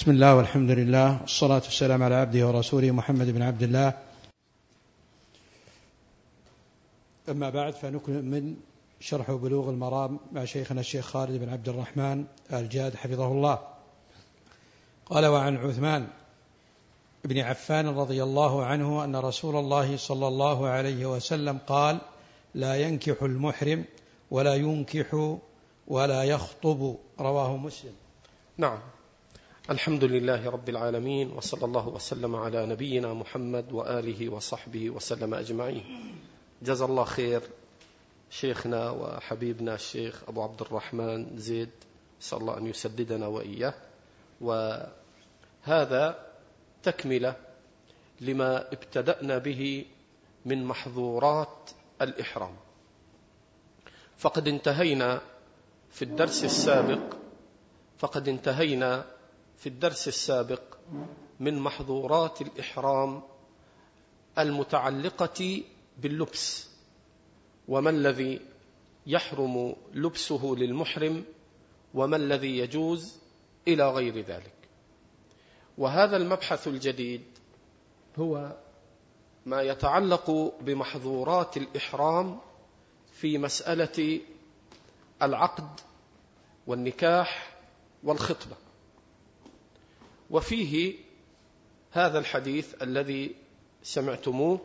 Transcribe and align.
بسم 0.00 0.10
الله 0.10 0.34
والحمد 0.34 0.70
لله 0.70 1.20
والصلاة 1.20 1.62
والسلام 1.64 2.02
على 2.02 2.14
عبده 2.14 2.48
ورسوله 2.48 2.90
محمد 2.90 3.26
بن 3.26 3.42
عبد 3.42 3.62
الله. 3.62 3.94
أما 7.28 7.50
بعد 7.50 7.74
فنكمل 7.74 8.54
شرح 9.00 9.30
بلوغ 9.30 9.70
المرام 9.70 10.20
مع 10.32 10.44
شيخنا 10.44 10.80
الشيخ 10.80 11.04
خالد 11.04 11.44
بن 11.44 11.48
عبد 11.48 11.68
الرحمن 11.68 12.24
الجاد 12.52 12.94
حفظه 12.94 13.26
الله. 13.26 13.58
قال 15.06 15.26
وعن 15.26 15.56
عثمان 15.56 16.06
بن 17.24 17.38
عفان 17.38 17.88
رضي 17.88 18.22
الله 18.22 18.64
عنه 18.64 19.04
أن 19.04 19.16
رسول 19.16 19.56
الله 19.56 19.96
صلى 19.96 20.28
الله 20.28 20.68
عليه 20.68 21.06
وسلم 21.06 21.58
قال 21.66 22.00
لا 22.54 22.76
ينكح 22.76 23.22
المحرم 23.22 23.84
ولا 24.30 24.54
ينكح 24.54 25.36
ولا 25.88 26.22
يخطب 26.24 26.96
رواه 27.20 27.56
مسلم. 27.56 27.92
نعم. 28.58 28.78
الحمد 29.70 30.04
لله 30.04 30.50
رب 30.50 30.68
العالمين 30.68 31.30
وصلى 31.30 31.64
الله 31.64 31.88
وسلم 31.88 32.36
على 32.36 32.66
نبينا 32.66 33.14
محمد 33.14 33.72
وآله 33.72 34.28
وصحبه 34.28 34.90
وسلم 34.90 35.34
أجمعين. 35.34 35.84
جزا 36.62 36.84
الله 36.84 37.04
خير 37.04 37.42
شيخنا 38.30 38.90
وحبيبنا 38.90 39.74
الشيخ 39.74 40.22
أبو 40.28 40.42
عبد 40.42 40.60
الرحمن 40.60 41.36
زيد 41.38 41.70
نسأل 42.20 42.38
الله 42.38 42.58
أن 42.58 42.66
يسددنا 42.66 43.26
وإياه. 43.26 43.74
وهذا 44.40 46.26
تكملة 46.82 47.36
لما 48.20 48.72
ابتدأنا 48.72 49.38
به 49.38 49.84
من 50.44 50.64
محظورات 50.64 51.70
الإحرام. 52.02 52.56
فقد 54.18 54.48
انتهينا 54.48 55.20
في 55.90 56.02
الدرس 56.02 56.44
السابق 56.44 57.14
فقد 57.98 58.28
انتهينا 58.28 59.19
في 59.60 59.68
الدرس 59.68 60.08
السابق 60.08 60.62
من 61.40 61.58
محظورات 61.58 62.40
الإحرام 62.42 63.22
المتعلقة 64.38 65.62
باللبس 65.98 66.70
وما 67.68 67.90
الذي 67.90 68.40
يحرم 69.06 69.76
لبسه 69.92 70.54
للمحرم 70.58 71.24
وما 71.94 72.16
الذي 72.16 72.58
يجوز 72.58 73.16
إلى 73.68 73.90
غير 73.90 74.18
ذلك. 74.20 74.54
وهذا 75.78 76.16
المبحث 76.16 76.68
الجديد 76.68 77.24
هو 78.18 78.56
ما 79.46 79.62
يتعلق 79.62 80.54
بمحظورات 80.60 81.56
الإحرام 81.56 82.38
في 83.12 83.38
مسألة 83.38 84.20
العقد 85.22 85.80
والنكاح 86.66 87.56
والخطبة. 88.04 88.56
وفيه 90.30 90.94
هذا 91.90 92.18
الحديث 92.18 92.82
الذي 92.82 93.34
سمعتموه 93.82 94.60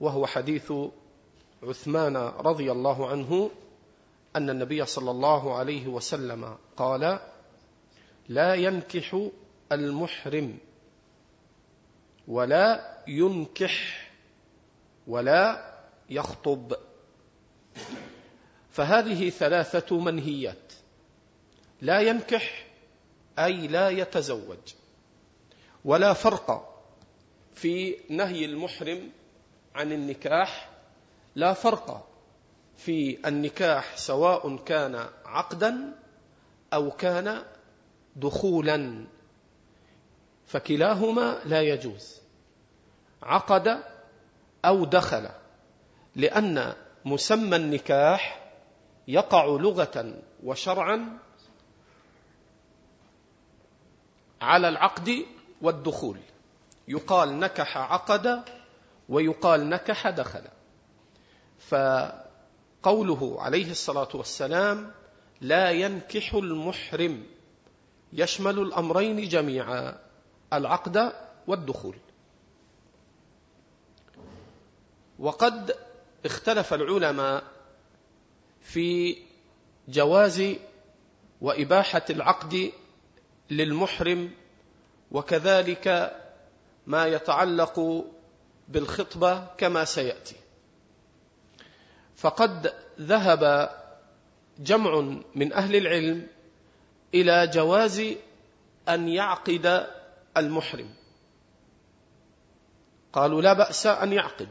وهو 0.00 0.26
حديث 0.26 0.72
عثمان 1.62 2.16
رضي 2.16 2.72
الله 2.72 3.08
عنه 3.08 3.50
أن 4.36 4.50
النبي 4.50 4.86
صلى 4.86 5.10
الله 5.10 5.54
عليه 5.54 5.86
وسلم 5.86 6.56
قال 6.76 7.18
لا 8.28 8.54
ينكح 8.54 9.28
المحرم 9.72 10.58
ولا 12.28 12.96
ينكح 13.08 14.06
ولا 15.06 15.72
يخطب. 16.10 16.76
فهذه 18.70 19.30
ثلاثة 19.30 19.98
منهيات 19.98 20.72
لا 21.80 22.00
ينكح 22.00 22.66
أي 23.38 23.66
لا 23.66 23.88
يتزوج. 23.88 24.58
ولا 25.86 26.12
فرق 26.12 26.78
في 27.54 27.96
نهي 28.10 28.44
المحرم 28.44 29.10
عن 29.74 29.92
النكاح 29.92 30.70
لا 31.34 31.52
فرق 31.52 32.08
في 32.76 33.28
النكاح 33.28 33.96
سواء 33.96 34.56
كان 34.56 35.08
عقدا 35.24 35.94
أو 36.74 36.90
كان 36.90 37.42
دخولا 38.16 39.06
فكلاهما 40.46 41.40
لا 41.44 41.62
يجوز. 41.62 42.20
عقد 43.22 43.82
أو 44.64 44.84
دخل 44.84 45.28
لأن 46.16 46.72
مسمى 47.04 47.56
النكاح 47.56 48.50
يقع 49.08 49.44
لغة 49.44 50.14
وشرعا 50.44 51.18
على 54.40 54.68
العقد 54.68 55.26
والدخول. 55.62 56.18
يقال 56.88 57.40
نكح 57.40 57.76
عقد 57.76 58.44
ويقال 59.08 59.68
نكح 59.68 60.10
دخل. 60.10 60.42
فقوله 61.58 63.36
عليه 63.42 63.70
الصلاة 63.70 64.08
والسلام 64.14 64.92
لا 65.40 65.70
ينكح 65.70 66.34
المحرم 66.34 67.26
يشمل 68.12 68.58
الأمرين 68.58 69.28
جميعا 69.28 69.98
العقد 70.52 71.12
والدخول. 71.46 71.96
وقد 75.18 75.76
اختلف 76.24 76.74
العلماء 76.74 77.44
في 78.60 79.16
جواز 79.88 80.56
وإباحة 81.40 82.02
العقد 82.10 82.72
للمحرم 83.50 84.30
وكذلك 85.10 86.16
ما 86.86 87.06
يتعلق 87.06 88.04
بالخطبة 88.68 89.46
كما 89.46 89.84
سيأتي. 89.84 90.36
فقد 92.16 92.74
ذهب 93.00 93.70
جمع 94.58 95.20
من 95.34 95.52
أهل 95.52 95.76
العلم 95.76 96.26
إلى 97.14 97.46
جواز 97.46 98.02
أن 98.88 99.08
يعقد 99.08 99.86
المحرم. 100.36 100.94
قالوا 103.12 103.42
لا 103.42 103.52
بأس 103.52 103.86
أن 103.86 104.12
يعقد. 104.12 104.48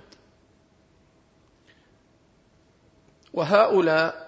وهؤلاء 3.33 4.25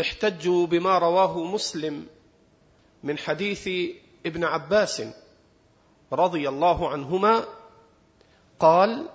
احتجوا 0.00 0.66
بما 0.66 0.98
رواه 0.98 1.44
مسلم 1.44 2.06
من 3.02 3.18
حديث 3.18 3.68
ابن 4.26 4.44
عباس 4.44 5.02
رضي 6.12 6.48
الله 6.48 6.88
عنهما 6.88 7.44
قال 8.60 9.08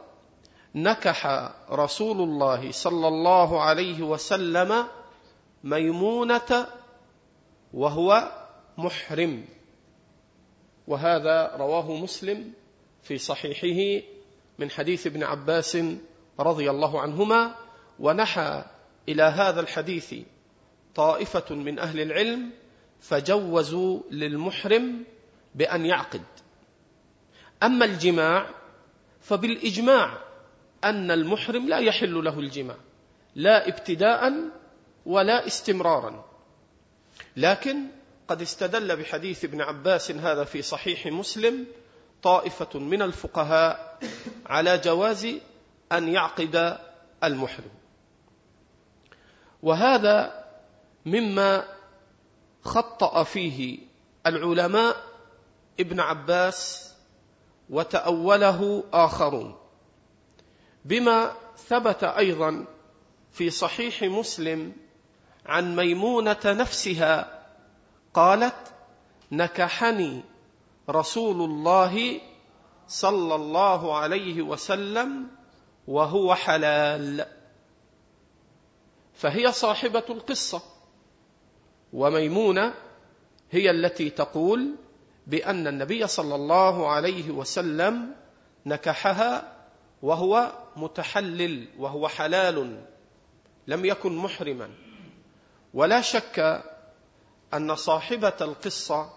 نكح 0.76 1.52
رسول 1.72 2.22
الله 2.22 2.72
صلى 2.72 3.08
الله 3.08 3.62
عليه 3.62 4.02
وسلم 4.04 4.88
ميمونة 5.64 6.68
وهو 7.74 8.32
محرم. 8.78 9.46
وهذا 10.88 11.56
رواه 11.56 11.92
مسلم 11.92 12.54
في 13.04 13.18
صحيحه 13.18 14.06
من 14.60 14.70
حديث 14.70 15.08
ابن 15.08 15.24
عباس 15.24 15.78
رضي 16.40 16.70
الله 16.70 17.02
عنهما. 17.02 17.56
ونحى 18.00 18.64
إلى 19.10 19.24
هذا 19.24 19.60
الحديث 19.60 20.16
طائفة 20.96 21.56
من 21.56 21.80
أهل 21.80 22.02
العلم 22.02 22.52
فجوزوا 23.04 24.02
للمحرم 24.12 25.04
بأن 25.56 25.86
يعقد. 25.86 26.24
أما 27.64 27.86
الجماع 27.86 28.50
فبالإجماع 29.22 30.18
أن 30.84 31.12
المحرم 31.12 31.68
لا 31.68 31.78
يحل 31.78 32.24
له 32.24 32.40
الجماع 32.40 32.78
لا 33.36 33.68
ابتداء 33.68 34.34
ولا 35.06 35.48
استمرارا. 35.48 36.26
لكن 37.38 37.88
قد 38.28 38.42
استدل 38.42 38.96
بحديث 38.96 39.44
ابن 39.46 39.62
عباس 39.62 40.12
هذا 40.12 40.44
في 40.44 40.62
صحيح 40.62 41.08
مسلم 41.08 41.66
طائفة 42.24 42.80
من 42.80 43.02
الفقهاء 43.02 44.00
على 44.46 44.78
جواز 44.78 45.28
أن 45.92 46.08
يعقد 46.08 46.78
المحرم. 47.24 47.72
وهذا 49.62 50.44
مما 51.06 51.68
خطأ 52.64 53.24
فيه 53.24 53.80
العلماء 54.26 55.04
ابن 55.80 56.00
عباس 56.00 56.92
وتأوله 57.70 58.84
آخرون. 58.94 59.56
بما 60.86 61.34
ثبت 61.68 62.04
أيضا 62.04 62.66
في 63.32 63.50
صحيح 63.50 64.04
مسلم 64.04 64.74
عن 65.46 65.76
ميمونة 65.76 66.40
نفسها 66.46 67.44
قالت 68.14 68.74
نكحني 69.32 70.24
رسول 70.90 71.42
الله 71.42 72.22
صلى 72.88 73.36
الله 73.36 73.98
عليه 73.98 74.42
وسلم 74.42 75.28
وهو 75.88 76.36
حلال. 76.36 77.26
فهي 79.14 79.52
صاحبة 79.52 80.04
القصة. 80.10 80.73
وميمونة 81.94 82.74
هي 83.52 83.72
التي 83.72 84.10
تقول 84.10 84.76
بأن 85.28 85.68
النبي 85.68 86.08
صلى 86.08 86.36
الله 86.36 86.88
عليه 86.90 87.32
وسلم 87.32 88.16
نكحها 88.66 89.54
وهو 90.02 90.52
متحلل 90.76 91.68
وهو 91.80 92.08
حلال 92.08 92.86
لم 93.68 93.86
يكن 93.86 94.16
محرما. 94.16 94.70
ولا 95.74 96.02
شك 96.02 96.64
أن 97.54 97.76
صاحبة 97.76 98.34
القصة 98.42 99.10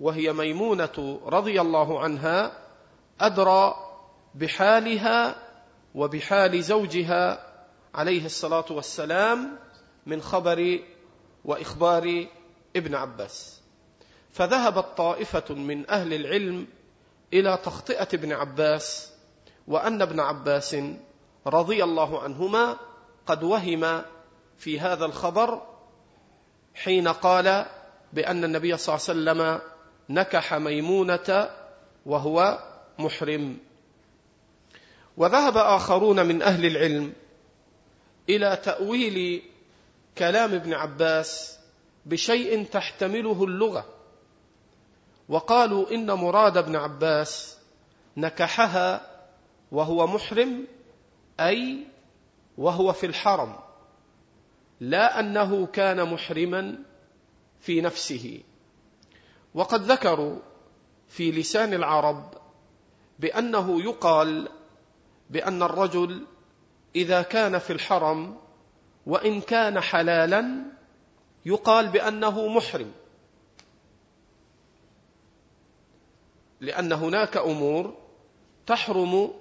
وهي 0.00 0.32
ميمونة 0.32 1.20
رضي 1.26 1.60
الله 1.60 2.00
عنها 2.00 2.52
أدرى 3.20 3.74
بحالها 4.34 5.36
وبحال 5.94 6.62
زوجها 6.62 7.46
عليه 7.94 8.26
الصلاة 8.26 8.64
والسلام 8.70 9.58
من 10.06 10.22
خبر 10.22 10.78
وإخبار 11.44 12.26
ابن 12.76 12.94
عباس. 12.94 13.60
فذهبت 14.32 14.86
طائفة 14.96 15.54
من 15.54 15.90
أهل 15.90 16.14
العلم 16.14 16.66
إلى 17.32 17.58
تخطئة 17.64 18.08
ابن 18.14 18.32
عباس 18.32 19.12
وأن 19.68 20.02
ابن 20.02 20.20
عباس 20.20 20.76
رضي 21.46 21.84
الله 21.84 22.22
عنهما 22.22 22.76
قد 23.26 23.42
وهم 23.42 24.02
في 24.58 24.80
هذا 24.80 25.04
الخبر 25.04 25.62
حين 26.74 27.08
قال 27.08 27.66
بأن 28.12 28.44
النبي 28.44 28.76
صلى 28.76 28.94
الله 28.94 29.32
عليه 29.32 29.42
وسلم 29.42 29.70
نكح 30.08 30.54
ميمونة 30.54 31.50
وهو 32.06 32.58
محرم. 32.98 33.58
وذهب 35.16 35.56
آخرون 35.56 36.26
من 36.26 36.42
أهل 36.42 36.66
العلم 36.66 37.12
إلى 38.28 38.56
تأويل 38.64 39.42
كلام 40.18 40.54
ابن 40.54 40.74
عباس 40.74 41.58
بشيء 42.06 42.64
تحتمله 42.64 43.44
اللغة. 43.44 43.86
وقالوا 45.28 45.90
إن 45.90 46.12
مراد 46.12 46.56
ابن 46.56 46.76
عباس 46.76 47.58
نكحها 48.16 49.10
وهو 49.72 50.06
محرم 50.06 50.66
أي 51.40 51.86
وهو 52.58 52.92
في 52.92 53.06
الحرم 53.06 53.56
لا 54.80 55.20
أنه 55.20 55.66
كان 55.66 56.12
محرما 56.12 56.78
في 57.60 57.80
نفسه. 57.80 58.40
وقد 59.54 59.82
ذكروا 59.82 60.38
في 61.08 61.30
لسان 61.30 61.74
العرب 61.74 62.34
بأنه 63.18 63.82
يقال 63.82 64.48
بأن 65.30 65.62
الرجل 65.62 66.26
إذا 66.96 67.22
كان 67.22 67.58
في 67.58 67.72
الحرم 67.72 68.36
وإن 69.06 69.40
كان 69.40 69.80
حلالا 69.80 70.64
يقال 71.46 71.88
بأنه 71.88 72.48
محرم. 72.48 72.92
لأن 76.60 76.92
هناك 76.92 77.36
أمور 77.36 77.96
تحرم 78.66 79.34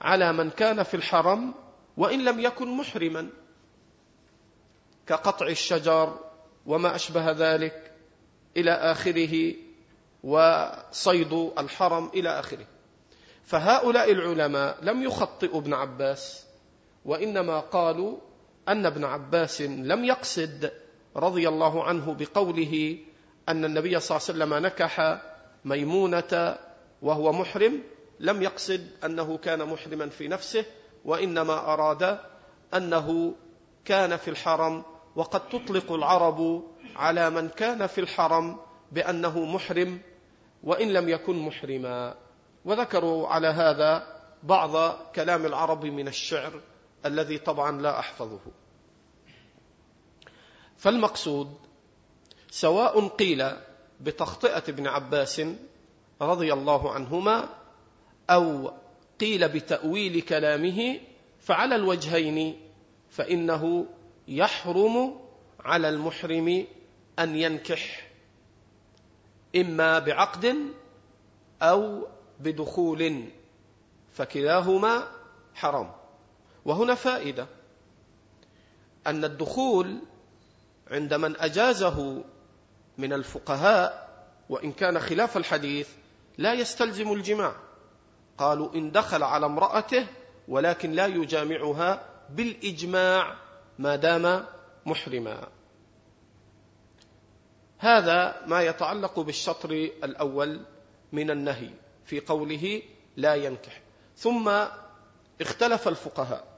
على 0.00 0.32
من 0.32 0.50
كان 0.50 0.82
في 0.82 0.94
الحرم 0.94 1.54
وإن 1.96 2.24
لم 2.24 2.40
يكن 2.40 2.76
محرما 2.76 3.30
كقطع 5.06 5.46
الشجر 5.46 6.18
وما 6.66 6.94
أشبه 6.94 7.30
ذلك 7.30 7.92
إلى 8.56 8.70
آخره 8.70 9.54
وصيد 10.24 11.32
الحرم 11.58 12.10
إلى 12.14 12.28
آخره. 12.40 12.66
فهؤلاء 13.44 14.12
العلماء 14.12 14.78
لم 14.82 15.02
يخطئوا 15.02 15.60
ابن 15.60 15.74
عباس 15.74 16.46
وإنما 17.04 17.60
قالوا 17.60 18.18
أن 18.68 18.86
ابن 18.86 19.04
عباس 19.04 19.60
لم 19.60 20.04
يقصد 20.04 20.70
رضي 21.16 21.48
الله 21.48 21.84
عنه 21.84 22.14
بقوله 22.14 22.98
أن 23.48 23.64
النبي 23.64 24.00
صلى 24.00 24.16
الله 24.16 24.28
عليه 24.28 24.54
وسلم 24.54 24.66
نكح 24.66 25.22
ميمونة 25.64 26.58
وهو 27.02 27.32
محرم 27.32 27.82
لم 28.20 28.42
يقصد 28.42 28.86
أنه 29.04 29.36
كان 29.36 29.68
محرما 29.68 30.08
في 30.08 30.28
نفسه 30.28 30.64
وإنما 31.04 31.72
أراد 31.72 32.18
أنه 32.74 33.34
كان 33.84 34.16
في 34.16 34.28
الحرم 34.30 34.82
وقد 35.16 35.48
تطلق 35.48 35.92
العرب 35.92 36.62
على 36.96 37.30
من 37.30 37.48
كان 37.48 37.86
في 37.86 38.00
الحرم 38.00 38.56
بأنه 38.92 39.44
محرم 39.44 40.00
وإن 40.62 40.92
لم 40.92 41.08
يكن 41.08 41.36
محرما. 41.36 42.14
وذكروا 42.64 43.28
على 43.28 43.48
هذا 43.48 44.06
بعض 44.42 44.96
كلام 45.14 45.46
العرب 45.46 45.84
من 45.84 46.08
الشعر. 46.08 46.60
الذي 47.04 47.38
طبعا 47.38 47.82
لا 47.82 47.98
أحفظه. 47.98 48.40
فالمقصود 50.76 51.54
سواء 52.50 53.08
قيل 53.08 53.52
بتخطئة 54.00 54.62
ابن 54.68 54.86
عباس 54.86 55.42
رضي 56.20 56.52
الله 56.52 56.92
عنهما 56.92 57.48
أو 58.30 58.72
قيل 59.20 59.48
بتأويل 59.48 60.20
كلامه 60.20 61.00
فعلى 61.40 61.76
الوجهين 61.76 62.60
فإنه 63.10 63.86
يحرم 64.28 65.20
على 65.60 65.88
المحرم 65.88 66.66
أن 67.18 67.36
ينكح 67.36 68.10
إما 69.56 69.98
بعقد 69.98 70.56
أو 71.62 72.06
بدخول 72.40 73.24
فكلاهما 74.12 75.08
حرام. 75.54 76.03
وهنا 76.64 76.94
فائدة. 76.94 77.46
أن 79.06 79.24
الدخول 79.24 79.98
عند 80.90 81.14
من 81.14 81.36
أجازه 81.36 82.24
من 82.98 83.12
الفقهاء 83.12 84.04
وإن 84.48 84.72
كان 84.72 85.00
خلاف 85.00 85.36
الحديث 85.36 85.88
لا 86.38 86.52
يستلزم 86.52 87.12
الجماع. 87.12 87.56
قالوا 88.38 88.74
إن 88.74 88.92
دخل 88.92 89.22
على 89.22 89.46
امرأته 89.46 90.06
ولكن 90.48 90.92
لا 90.92 91.06
يجامعها 91.06 92.08
بالإجماع 92.30 93.36
ما 93.78 93.96
دام 93.96 94.44
محرما. 94.86 95.48
هذا 97.78 98.42
ما 98.46 98.62
يتعلق 98.62 99.20
بالشطر 99.20 99.70
الأول 100.04 100.60
من 101.12 101.30
النهي 101.30 101.70
في 102.04 102.20
قوله 102.20 102.82
لا 103.16 103.34
ينكح. 103.34 103.80
ثم 104.16 104.52
اختلف 105.40 105.88
الفقهاء. 105.88 106.53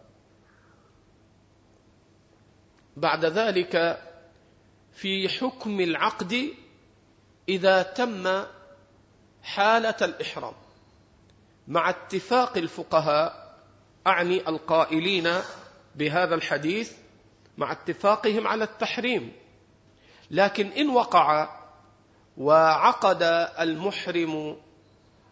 بعد 2.97 3.25
ذلك 3.25 4.03
في 4.93 5.29
حكم 5.29 5.81
العقد 5.81 6.55
إذا 7.49 7.83
تم 7.83 8.43
حالة 9.43 9.97
الإحرام. 10.03 10.55
مع 11.69 11.91
اتفاق 11.91 12.57
الفقهاء 12.57 13.57
أعني 14.07 14.49
القائلين 14.49 15.33
بهذا 15.95 16.35
الحديث 16.35 16.93
مع 17.59 17.73
اتفاقهم 17.73 18.47
على 18.47 18.65
التحريم. 18.65 19.33
لكن 20.31 20.67
إن 20.67 20.89
وقع 20.89 21.57
وعقد 22.37 23.23
المحرم 23.61 24.57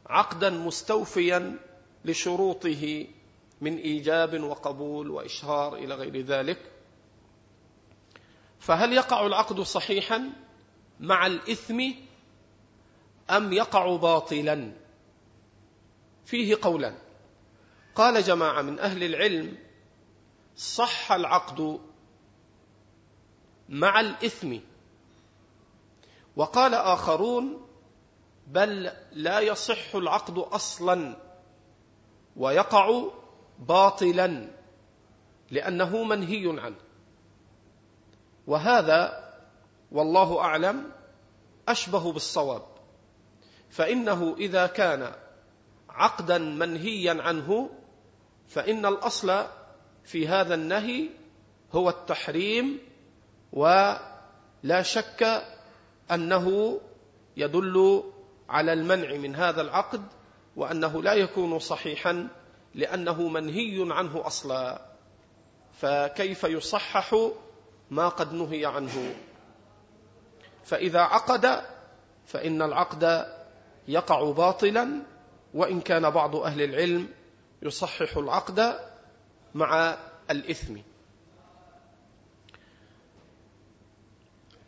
عقدا 0.06 0.50
مستوفيا 0.50 1.58
لشروطه 2.04 3.06
من 3.60 3.76
إيجاب 3.76 4.42
وقبول 4.42 5.10
وإشهار 5.10 5.74
إلى 5.74 5.94
غير 5.94 6.20
ذلك 6.20 6.73
فهل 8.60 8.92
يقع 8.92 9.26
العقد 9.26 9.60
صحيحا 9.60 10.30
مع 11.00 11.26
الإثم 11.26 11.82
أم 13.30 13.52
يقع 13.52 13.96
باطلا؟ 13.96 14.72
فيه 16.24 16.56
قولان 16.62 16.94
قال 17.94 18.22
جماعة 18.22 18.62
من 18.62 18.78
أهل 18.78 19.04
العلم 19.04 19.58
صح 20.56 21.12
العقد 21.12 21.80
مع 23.68 24.00
الإثم. 24.00 24.58
وقال 26.36 26.74
آخرون 26.74 27.66
بل 28.46 28.92
لا 29.12 29.40
يصح 29.40 29.94
العقد 29.94 30.38
أصلا 30.38 31.16
ويقع 32.36 33.02
باطلا 33.58 34.48
لأنه 35.50 36.04
منهي 36.04 36.60
عنه. 36.60 36.76
وهذا 38.46 39.30
والله 39.92 40.40
أعلم 40.40 40.90
أشبه 41.68 42.12
بالصواب 42.12 42.62
فإنه 43.70 44.36
إذا 44.38 44.66
كان 44.66 45.12
عقدا 45.88 46.38
منهيا 46.38 47.22
عنه 47.22 47.70
فإن 48.48 48.86
الأصل 48.86 49.44
في 50.04 50.28
هذا 50.28 50.54
النهي 50.54 51.08
هو 51.72 51.88
التحريم 51.88 52.78
ولا 53.52 54.82
شك 54.82 55.44
أنه 56.10 56.80
يدل 57.36 58.04
على 58.48 58.72
المنع 58.72 59.16
من 59.16 59.36
هذا 59.36 59.62
العقد 59.62 60.02
وأنه 60.56 61.02
لا 61.02 61.14
يكون 61.14 61.58
صحيحا 61.58 62.28
لأنه 62.74 63.28
منهي 63.28 63.86
عنه 63.92 64.26
أصلا. 64.26 64.82
فكيف 65.80 66.44
يصحح 66.44 67.14
ما 67.90 68.08
قد 68.08 68.32
نهي 68.32 68.66
عنه. 68.66 69.14
فإذا 70.64 71.00
عقد 71.00 71.64
فإن 72.26 72.62
العقد 72.62 73.34
يقع 73.88 74.30
باطلا 74.30 75.02
وإن 75.54 75.80
كان 75.80 76.10
بعض 76.10 76.36
أهل 76.36 76.62
العلم 76.62 77.08
يصحح 77.62 78.16
العقد 78.16 78.80
مع 79.54 79.98
الإثم. 80.30 80.76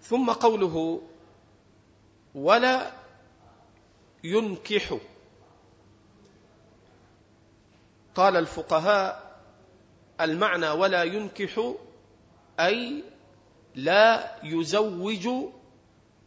ثم 0.01 0.33
قوله 0.33 1.03
ولا 2.35 2.93
ينكح. 4.25 4.99
قال 8.15 8.37
الفقهاء 8.37 9.41
المعنى 10.21 10.69
ولا 10.69 11.03
ينكح 11.03 11.75
أي 12.61 13.05
لا 13.75 14.35
يزوج 14.45 15.29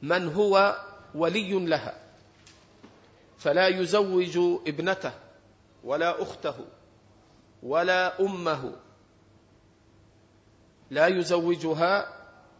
من 0.01 0.27
هو 0.33 0.77
ولي 1.15 1.65
لها 1.65 1.99
فلا 3.37 3.67
يزوج 3.67 4.37
ابنته 4.67 5.11
ولا 5.83 6.21
أخته 6.21 6.65
ولا 7.63 8.21
أمه 8.21 8.75
لا 10.89 11.07
يزوجها 11.07 12.13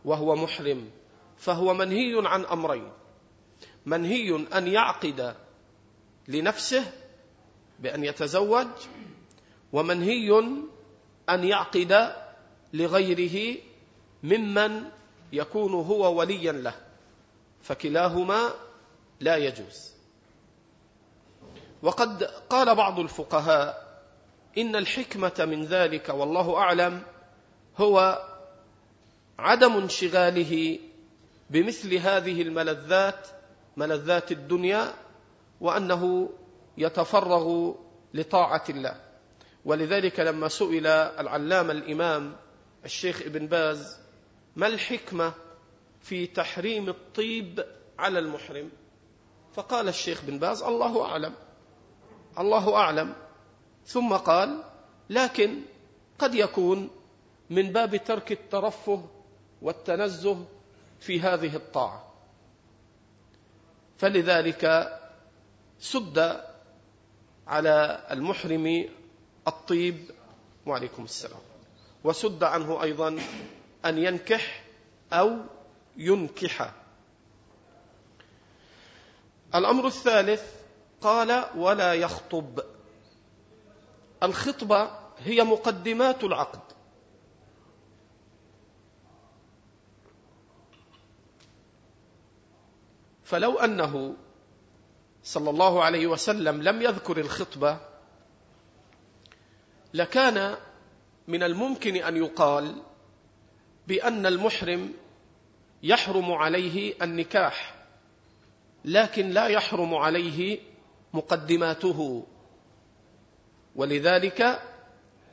وهو 0.06 0.36
محرم 0.36 0.90
فهو 1.38 1.74
منهي 1.74 2.22
عن 2.28 2.46
أمرين 2.46 2.92
منهي 3.86 4.48
أن 4.54 4.68
يعقد 4.68 5.36
لنفسه 6.28 6.92
بأن 7.80 8.04
يتزوج 8.04 8.68
ومنهي 9.74 10.30
أن 11.30 11.44
يعقد 11.44 12.16
لغيره 12.74 13.58
ممن 14.24 14.84
يكون 15.34 15.74
هو 15.74 16.20
وليا 16.20 16.52
له 16.52 16.74
فكلاهما 17.62 18.50
لا 19.20 19.36
يجوز. 19.36 19.94
وقد 21.84 22.24
قال 22.24 22.76
بعض 22.76 23.00
الفقهاء 23.00 24.00
إن 24.58 24.76
الحكمة 24.76 25.34
من 25.40 25.64
ذلك 25.64 26.10
والله 26.10 26.58
أعلم 26.58 27.02
هو 27.78 28.26
عدم 29.40 29.74
انشغاله 29.74 30.80
بمثل 31.50 31.94
هذه 31.94 32.42
الملذات 32.42 33.28
ملذات 33.78 34.32
الدنيا 34.32 34.94
وأنه 35.62 36.30
يتفرغ 36.78 37.74
لطاعة 38.14 38.64
الله. 38.70 38.96
ولذلك 39.66 40.20
لما 40.20 40.48
سئل 40.48 40.88
العلامة 40.88 41.72
الإمام 41.72 42.36
الشيخ 42.86 43.22
ابن 43.22 43.48
باز 43.48 44.00
ما 44.56 44.68
الحكمة 44.68 45.34
في 46.02 46.28
تحريم 46.28 46.90
الطيب 46.90 47.66
على 48.00 48.20
المحرم؟ 48.20 48.70
فقال 49.54 49.88
الشيخ 49.88 50.26
بن 50.26 50.40
باز 50.40 50.64
الله 50.64 51.06
أعلم 51.06 51.36
الله 52.40 52.76
أعلم. 52.76 53.16
ثم 53.86 54.14
قال 54.14 54.64
لكن 55.10 55.62
قد 56.20 56.36
يكون 56.36 56.90
من 57.50 57.72
باب 57.72 57.96
ترك 57.96 58.32
الترفه 58.32 59.10
والتنزه 59.62 60.46
في 61.00 61.22
هذه 61.22 61.56
الطاعة. 61.56 62.14
فلذلك 63.98 64.94
سد 65.80 66.42
على 67.48 68.08
المحرم 68.12 68.90
الطيب. 69.48 70.12
وعليكم 70.66 71.04
السلام. 71.04 71.49
وسد 72.03 72.44
عنه 72.44 72.84
أيضا 72.84 73.20
أن 73.86 73.98
ينكح 73.98 74.63
أو 75.13 75.38
ينكح. 75.98 76.74
الأمر 79.56 79.88
الثالث 79.88 80.44
قال 81.01 81.46
ولا 81.56 81.94
يخطب. 81.94 82.60
الخطبة 84.24 84.91
هي 85.20 85.44
مقدمات 85.44 86.24
العقد. 86.24 86.60
فلو 93.24 93.60
أنه 93.60 94.15
صلى 95.24 95.50
الله 95.50 95.84
عليه 95.84 96.08
وسلم 96.08 96.62
لم 96.62 96.82
يذكر 96.82 97.18
الخطبة 97.18 97.79
لكان 99.94 100.58
من 101.30 101.44
الممكن 101.44 101.96
أن 101.96 102.18
يقال 102.18 102.76
بأن 103.88 104.26
المحرم 104.26 104.94
يحرم 105.84 106.32
عليه 106.32 106.94
النكاح 107.02 107.76
لكن 108.86 109.30
لا 109.30 109.48
يحرم 109.48 109.96
عليه 109.96 110.60
مقدماته. 111.14 112.28
ولذلك 113.76 114.62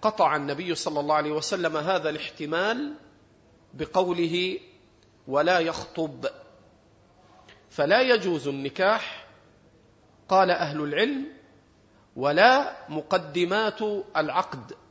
قطع 0.02 0.36
النبي 0.36 0.74
صلى 0.74 1.00
الله 1.00 1.14
عليه 1.14 1.30
وسلم 1.32 1.76
هذا 1.76 2.10
الاحتمال 2.10 2.94
بقوله 3.74 4.58
ولا 5.28 5.58
يخطب. 5.58 6.26
فلا 7.70 8.00
يجوز 8.00 8.48
النكاح 8.48 9.26
قال 10.28 10.50
أهل 10.50 10.80
العلم 10.80 11.26
ولا 12.16 12.76
مقدمات 12.88 13.80
العقد. 14.16 14.85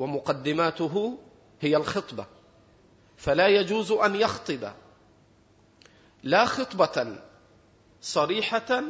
ومقدماته 0.00 1.18
هي 1.60 1.76
الخطبة. 1.76 2.26
فلا 3.16 3.48
يجوز 3.48 3.92
أن 3.92 4.16
يخطب. 4.16 4.72
لا 6.22 6.44
خطبة 6.44 7.16
صريحة 8.00 8.82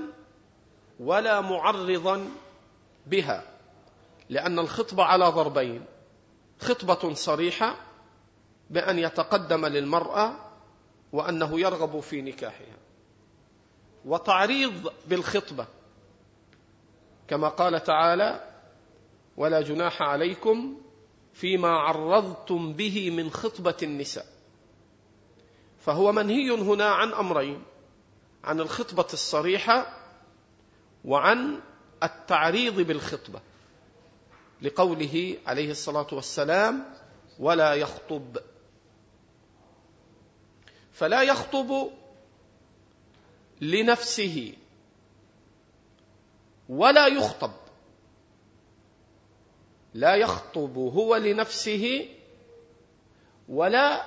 ولا 1.01 1.41
معرضا 1.41 2.29
بها 3.07 3.43
لأن 4.29 4.59
الخطبة 4.59 5.05
على 5.05 5.29
ضربين. 5.29 5.85
خطبة 6.61 7.15
صريحة 7.15 7.77
بأن 8.71 8.99
يتقدم 8.99 9.67
للمرأة 9.67 10.33
وأنه 11.13 11.61
يرغب 11.61 12.01
في 12.01 12.23
نكاحها. 12.23 12.77
وتعريض 14.05 14.93
بالخطبة 15.07 15.67
كما 17.29 17.49
قال 17.49 17.83
تعالى 17.83 18.45
ولا 19.37 19.61
جناح 19.61 20.03
عليكم 20.03 20.81
فيما 21.41 21.69
عرضتم 21.69 22.73
به 22.73 23.11
من 23.11 23.31
خطبة 23.31 23.77
النساء. 23.83 24.27
فهو 25.79 26.13
منهي 26.13 26.51
هنا 26.51 26.85
عن 26.85 27.13
أمرين 27.13 27.63
عن 28.45 28.61
الخطبة 28.61 29.07
الصريحة 29.13 29.97
وعن 31.05 31.61
التعريض 32.03 32.81
بالخطبة 32.81 33.41
لقوله 34.63 35.37
عليه 35.47 35.71
الصلاة 35.71 36.07
والسلام 36.13 36.95
ولا 37.39 37.75
يخطب 37.75 38.39
فلا 40.93 41.23
يخطب 41.23 41.91
لنفسه 43.61 44.55
ولا 46.69 47.07
يخطب. 47.07 47.53
لا 49.95 50.15
يخطب 50.15 50.77
هو 50.77 51.17
لنفسه 51.17 52.09
ولا 53.49 54.05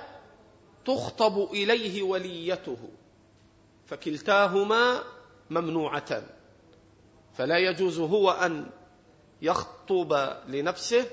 تخطب 0.84 1.52
إليه 1.52 2.02
وليته 2.02 2.76
فكلتاهما 3.86 5.02
ممنوعتان. 5.50 6.26
فلا 7.32 7.58
يجوز 7.58 7.98
هو 8.00 8.30
أن 8.30 8.66
يخطب 9.42 10.36
لنفسه 10.48 11.06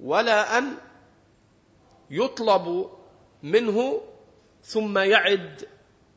ولا 0.00 0.58
أن 0.58 0.76
يطلب 2.10 2.90
منه 3.42 4.00
ثم 4.62 4.98
يعد 4.98 5.68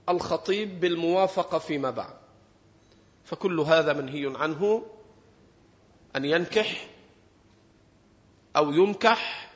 الخطيب 0.10 0.80
بالموافقة 0.80 1.58
فيما 1.60 1.90
بعد. 1.90 2.16
فكل 3.24 3.60
هذا 3.60 3.94
منهي 3.94 4.34
عنه 4.36 4.86
أن 6.16 6.26
ينكح 6.26 6.95
أو 8.56 8.72
ينكح 8.72 9.52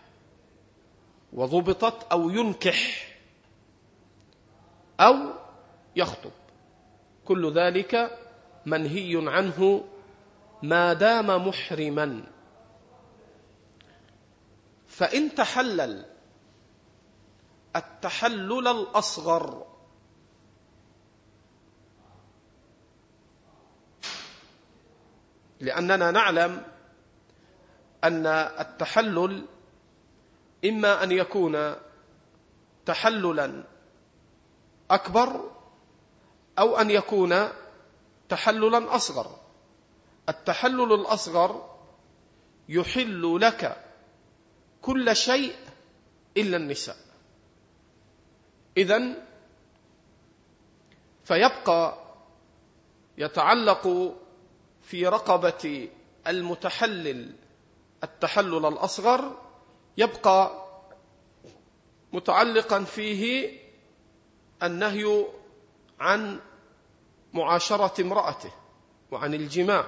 وضبطت 1.33 2.11
أو 2.11 2.29
ينكح 2.29 3.07
أو 4.99 5.15
يخطب. 5.95 6.31
كل 7.25 7.53
ذلك 7.53 8.19
منهي 8.65 9.29
عنه 9.29 9.85
ما 10.63 10.93
دام 10.93 11.47
محرما. 11.47 12.23
فإن 14.87 15.35
تحلل 15.35 16.05
التحلل 17.75 18.67
الأصغر 18.67 19.67
لأننا 25.59 26.11
نعلم 26.11 26.63
أن 28.03 28.25
التحلل 28.25 29.45
إما 30.65 31.03
أن 31.03 31.11
يكون 31.11 31.75
تحللا 32.85 33.63
أكبر 34.91 35.51
أو 36.59 36.77
أن 36.77 36.91
يكون 36.91 37.47
تحللا 38.29 38.95
أصغر. 38.95 39.39
التحلل 40.29 40.93
الأصغر 40.93 41.79
يحل 42.69 43.39
لك 43.41 43.85
كل 44.81 45.15
شيء 45.15 45.55
إلا 46.37 46.57
النساء. 46.57 46.97
إذا 48.77 49.15
فيبقى 51.23 51.99
يتعلق 53.17 54.13
في 54.81 55.07
رقبة 55.07 55.89
المتحلل 56.27 57.35
التحلل 58.03 58.65
الأصغر 58.65 59.41
يبقى 59.97 60.65
متعلقا 62.13 62.83
فيه 62.83 63.51
النهي 64.63 65.25
عن 65.99 66.39
معاشرة 67.33 68.01
امرأته 68.01 68.51
وعن 69.11 69.33
الجماع. 69.33 69.85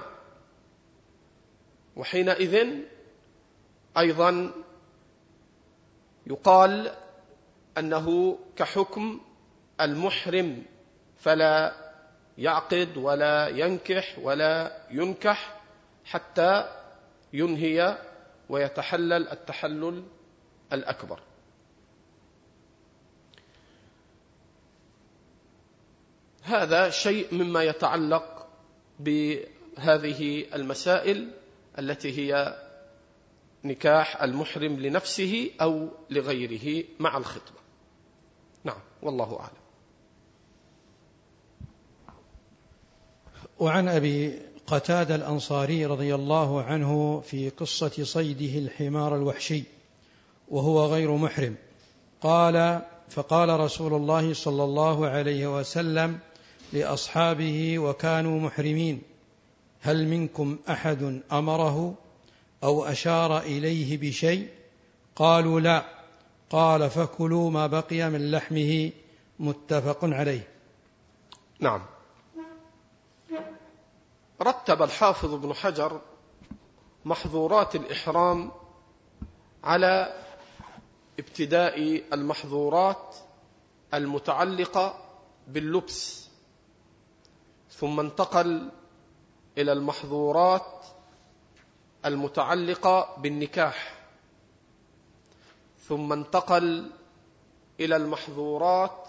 وحينئذ 1.96 2.66
أيضا 3.98 4.52
يقال 6.26 6.94
أنه 7.78 8.38
كحكم 8.56 9.20
المحرم 9.80 10.62
فلا 11.16 11.74
يعقد 12.38 12.96
ولا 12.96 13.48
ينكح 13.48 14.18
ولا 14.22 14.82
ينكح 14.90 15.60
حتى 16.04 16.81
ينهي 17.32 17.98
ويتحلل 18.48 19.28
التحلل 19.28 20.04
الأكبر. 20.72 21.20
هذا 26.42 26.90
شيء 26.90 27.34
مما 27.34 27.62
يتعلق 27.62 28.48
بهذه 29.00 30.54
المسائل 30.54 31.30
التي 31.78 32.18
هي 32.18 32.58
نكاح 33.64 34.22
المحرم 34.22 34.80
لنفسه 34.80 35.50
أو 35.60 35.88
لغيره 36.10 36.84
مع 37.00 37.16
الخطبة. 37.16 37.58
نعم 38.64 38.80
والله 39.02 39.40
أعلم. 39.40 39.62
وعن 43.58 43.88
أبي 43.88 44.42
قتادة 44.72 45.14
الأنصاري 45.14 45.86
رضي 45.86 46.14
الله 46.14 46.62
عنه 46.62 47.20
في 47.20 47.48
قصة 47.48 48.04
صيده 48.04 48.58
الحمار 48.58 49.16
الوحشي 49.16 49.64
وهو 50.48 50.86
غير 50.86 51.16
محرم. 51.16 51.54
قال 52.20 52.82
فقال 53.08 53.60
رسول 53.60 53.94
الله 53.94 54.34
صلى 54.34 54.64
الله 54.64 55.06
عليه 55.06 55.58
وسلم 55.58 56.18
لأصحابه 56.72 57.78
وكانوا 57.78 58.40
محرمين. 58.40 59.02
هل 59.80 60.08
منكم 60.08 60.58
أحد 60.70 61.20
أمره 61.32 61.94
أو 62.64 62.84
أشار 62.84 63.38
إليه 63.38 63.96
بشيء؟ 63.96 64.48
قالوا 65.16 65.60
لا. 65.60 65.84
قال 66.50 66.90
فكلوا 66.90 67.50
ما 67.50 67.66
بقي 67.66 68.10
من 68.10 68.30
لحمه. 68.30 68.90
متفق 69.38 69.98
عليه. 70.04 70.48
نعم. 71.60 71.82
رتب 74.42 74.82
الحافظ 74.82 75.34
ابن 75.34 75.54
حجر 75.54 76.00
محظورات 77.04 77.76
الإحرام 77.76 78.50
على 79.64 80.22
ابتداء 81.18 82.04
المحظورات 82.14 83.16
المتعلقة 83.94 84.98
باللبس 85.48 86.28
ثم 87.70 88.00
انتقل 88.00 88.70
إلى 89.58 89.72
المحظورات 89.72 90.84
المتعلقة 92.06 93.16
بالنكاح 93.18 93.94
ثم 95.88 96.12
انتقل 96.12 96.90
إلى 97.80 97.96
المحظورات 97.96 99.08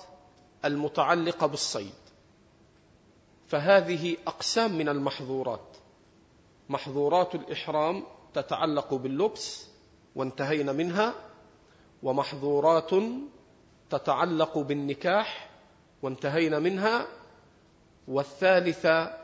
المتعلقة 0.66 1.48
بالصيد. 1.48 2.03
فهذه 3.48 4.18
أقسام 4.28 4.78
من 4.78 4.90
المحظورات. 4.90 5.78
محظورات 6.70 7.36
الإحرام 7.36 8.04
تتعلق 8.34 8.94
باللبس 8.94 9.70
وانتهينا 10.16 10.72
منها 10.72 11.14
ومحظورات 12.04 12.92
تتعلق 13.90 14.58
بالنكاح 14.58 15.50
وانتهينا 16.02 16.60
منها 16.60 17.08
والثالثة 18.08 19.18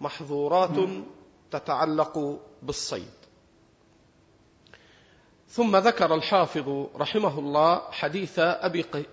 محظورات 0.00 0.88
تتعلق 1.50 2.40
بالصيد. 2.62 3.20
ثم 5.48 5.76
ذكر 5.76 6.14
الحافظ 6.14 6.86
رحمه 6.96 7.38
الله 7.38 7.90
حديث 7.90 8.38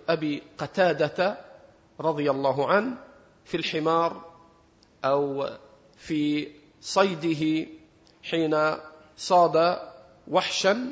أبي 0.10 0.44
قتادة 0.58 1.38
رضي 2.00 2.32
الله 2.32 2.68
عنه 2.68 2.98
في 3.46 3.58
الحمار 3.58 4.27
أو 5.08 5.50
في 5.98 6.52
صيده 6.82 7.68
حين 8.24 8.78
صاد 9.18 9.80
وحشا 10.28 10.92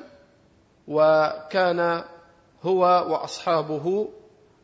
وكان 0.88 2.04
هو 2.64 2.82
وأصحابه 3.10 4.10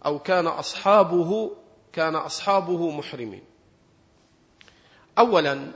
أو 0.05 0.19
كان 0.19 0.47
أصحابه 0.47 1.51
كان 1.93 2.15
أصحابه 2.15 2.89
محرمين. 2.91 3.43
اولا 5.17 5.71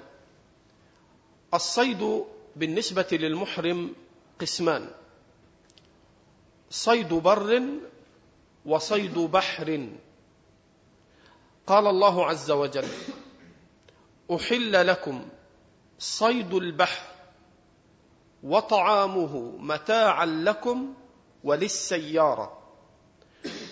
الصيد 1.53 2.23
بالنسبة 2.55 3.07
للمحرم 3.11 3.93
قسمان. 4.41 4.89
صيد 6.69 7.13
بر 7.13 7.61
وصيد 8.65 9.19
بحر. 9.19 9.87
قال 11.67 11.87
الله 11.87 12.25
عز 12.25 12.51
وجل 12.51 12.87
أحل 14.31 14.87
لكم 14.87 15.27
صيد 15.99 16.53
البحر 16.53 17.05
وطعامه 18.43 19.37
متاعا 19.57 20.25
لكم 20.25 20.93
وللسيارة. 21.43 22.61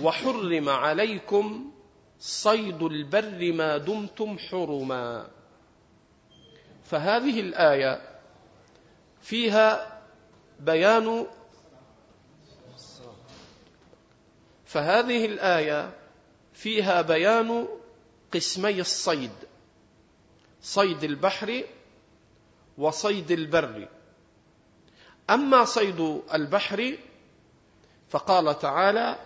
وحرم 0.02 0.70
عليكم 0.70 1.72
صيد 2.20 2.84
البر 2.84 3.54
ما 3.54 3.78
دمتم 3.78 4.38
حرما. 4.38 5.28
فهذه 6.84 7.40
الآية 7.40 8.02
فيها 9.22 10.00
بيان 10.60 11.26
فهذه 14.66 15.26
الآية 15.26 15.94
فيها 16.54 17.02
بيان 17.02 17.68
قسمي 18.34 18.82
الصيد. 18.82 19.32
صيد 20.64 21.04
البحر 21.04 21.64
وصيد 22.78 23.32
البر. 23.32 23.88
أما 25.30 25.66
صيد 25.66 26.22
البحر 26.34 26.98
فقال 28.10 28.60
تعالى 28.60 29.20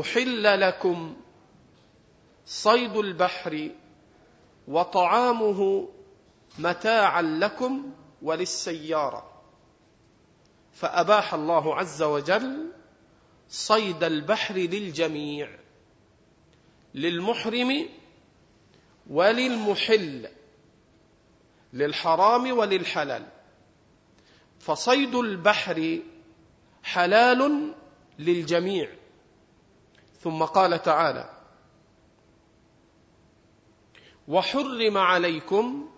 أحل 0.00 0.60
لكم 0.60 1.16
صيد 2.46 2.96
البحر 2.96 3.70
وطعامه 4.68 5.88
متاعا 6.58 7.22
لكم 7.22 7.92
وللسيارة. 8.22 9.30
فأباح 10.72 11.34
الله 11.34 11.76
عز 11.76 12.02
وجل 12.02 12.72
صيد 13.48 14.04
البحر 14.04 14.54
للجميع 14.54 15.48
للمحرم 16.94 17.88
وللمحل 19.10 20.28
للحرام 21.72 22.58
وللحلال. 22.58 23.26
فصيد 24.58 25.14
البحر 25.14 25.98
حلال 26.82 27.72
للجميع. 28.18 28.88
ثم 30.20 30.42
قال 30.42 30.82
تعالى 30.82 31.30
وحرم 34.28 34.98
عليكم 34.98 35.90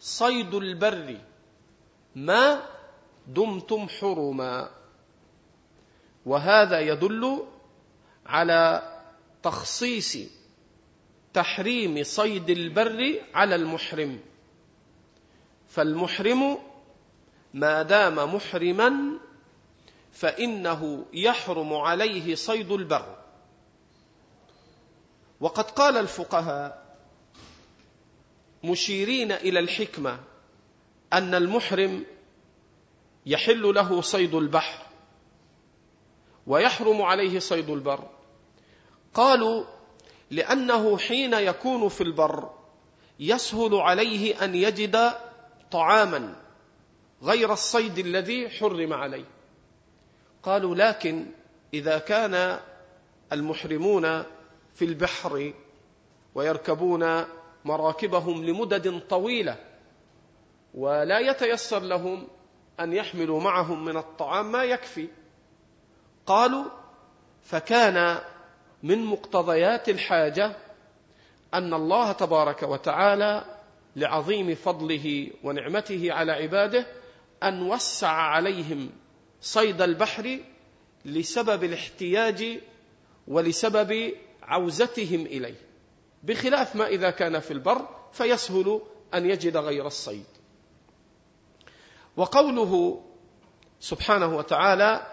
صيد 0.00 0.54
البر 0.54 1.20
ما 2.14 2.66
دمتم 3.26 3.88
حرما 3.88 4.70
وهذا 6.26 6.80
يدل 6.80 7.46
على 8.26 8.82
تخصيص 9.42 10.16
تحريم 11.34 12.02
صيد 12.02 12.50
البر 12.50 13.20
على 13.34 13.54
المحرم. 13.54 14.20
فالمحرم 15.68 16.58
ما 17.54 17.82
دام 17.82 18.34
محرما 18.34 19.18
فإنه 20.12 21.06
يحرم 21.12 21.74
عليه 21.74 22.34
صيد 22.34 22.72
البر. 22.72 23.16
وقد 25.40 25.70
قال 25.70 25.96
الفقهاء 25.96 26.96
مشيرين 28.64 29.32
إلى 29.32 29.58
الحكمة 29.58 30.20
أن 31.12 31.34
المحرم 31.34 32.06
يحل 33.26 33.62
له 33.74 34.00
صيد 34.00 34.34
البحر 34.34 34.86
ويحرم 36.46 37.02
عليه 37.02 37.38
صيد 37.38 37.70
البر. 37.70 38.10
قالوا 39.14 39.73
لأنه 40.34 40.98
حين 40.98 41.34
يكون 41.34 41.88
في 41.88 42.00
البر 42.00 42.50
يسهل 43.20 43.74
عليه 43.74 44.44
أن 44.44 44.54
يجد 44.54 45.12
طعاما 45.70 46.34
غير 47.22 47.52
الصيد 47.52 47.98
الذي 47.98 48.48
حرم 48.48 48.92
عليه. 48.92 49.24
قالوا 50.42 50.74
لكن 50.74 51.26
إذا 51.74 51.98
كان 51.98 52.60
المحرمون 53.32 54.22
في 54.74 54.84
البحر 54.84 55.52
ويركبون 56.34 57.24
مراكبهم 57.64 58.44
لمدد 58.44 59.00
طويلة 59.08 59.56
ولا 60.74 61.18
يتيسر 61.18 61.80
لهم 61.80 62.28
أن 62.80 62.92
يحملوا 62.92 63.40
معهم 63.40 63.84
من 63.84 63.96
الطعام 63.96 64.52
ما 64.52 64.64
يكفي. 64.64 65.08
قالوا 66.26 66.64
فكان 67.42 68.20
من 68.84 69.04
مقتضيات 69.04 69.88
الحاجة 69.88 70.56
أن 71.54 71.74
الله 71.74 72.12
تبارك 72.12 72.62
وتعالى 72.62 73.58
لعظيم 73.96 74.54
فضله 74.54 75.30
ونعمته 75.42 76.12
على 76.12 76.32
عباده 76.32 76.86
أن 77.42 77.62
وسع 77.62 78.08
عليهم 78.08 78.90
صيد 79.40 79.82
البحر 79.82 80.38
لسبب 81.04 81.64
الاحتياج 81.64 82.60
ولسبب 83.28 84.12
عوزتهم 84.42 85.26
إليه 85.26 85.60
بخلاف 86.22 86.76
ما 86.76 86.86
إذا 86.86 87.10
كان 87.10 87.40
في 87.40 87.50
البر 87.50 87.88
فيسهل 88.12 88.80
أن 89.14 89.30
يجد 89.30 89.56
غير 89.56 89.86
الصيد. 89.86 90.26
وقوله 92.16 93.02
سبحانه 93.80 94.36
وتعالى 94.36 95.06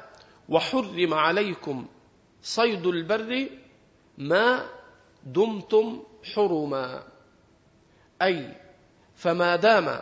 وحرم 0.49 1.13
عليكم 1.13 1.88
صيد 2.41 2.88
البر 2.88 3.49
ما 4.17 4.65
دمتم 5.25 6.04
حرما 6.36 7.04
أي 8.21 8.56
فما 9.15 9.56
دام 9.56 10.01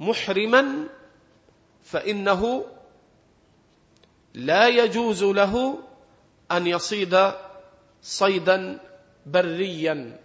محرما 0.00 0.88
فإنه 1.82 2.66
لا 4.34 4.68
يجوز 4.68 5.24
له 5.24 5.78
أن 6.52 6.66
يصيد 6.66 7.32
صيدا 8.02 8.80
بريا. 9.26 10.20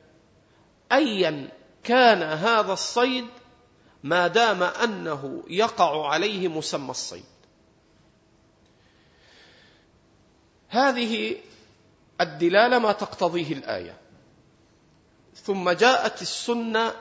أيا 0.92 1.50
كان 1.84 2.22
هذا 2.22 2.74
الصيد 2.74 3.26
ما 4.04 4.28
دام 4.28 4.64
أنه 4.64 5.44
يقع 5.50 6.08
عليه 6.08 6.48
مسمى 6.48 6.92
الصيد. 6.92 7.35
هذه 10.70 11.36
الدلالة 12.22 12.80
ما 12.80 12.92
تقتضيه 12.92 13.54
الآية. 13.54 13.98
ثم 15.36 15.70
جاءت 15.70 16.22
السنة 16.22 16.94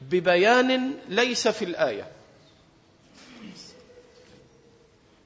ببيان 0.00 0.98
ليس 1.08 1.48
في 1.48 1.64
الآية. 1.64 2.12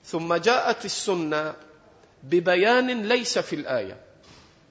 ثم 0.05 0.35
جاءت 0.35 0.85
السنة 0.85 1.55
ببيان 2.23 3.03
ليس 3.03 3.39
في 3.39 3.57
الآية. 3.57 4.01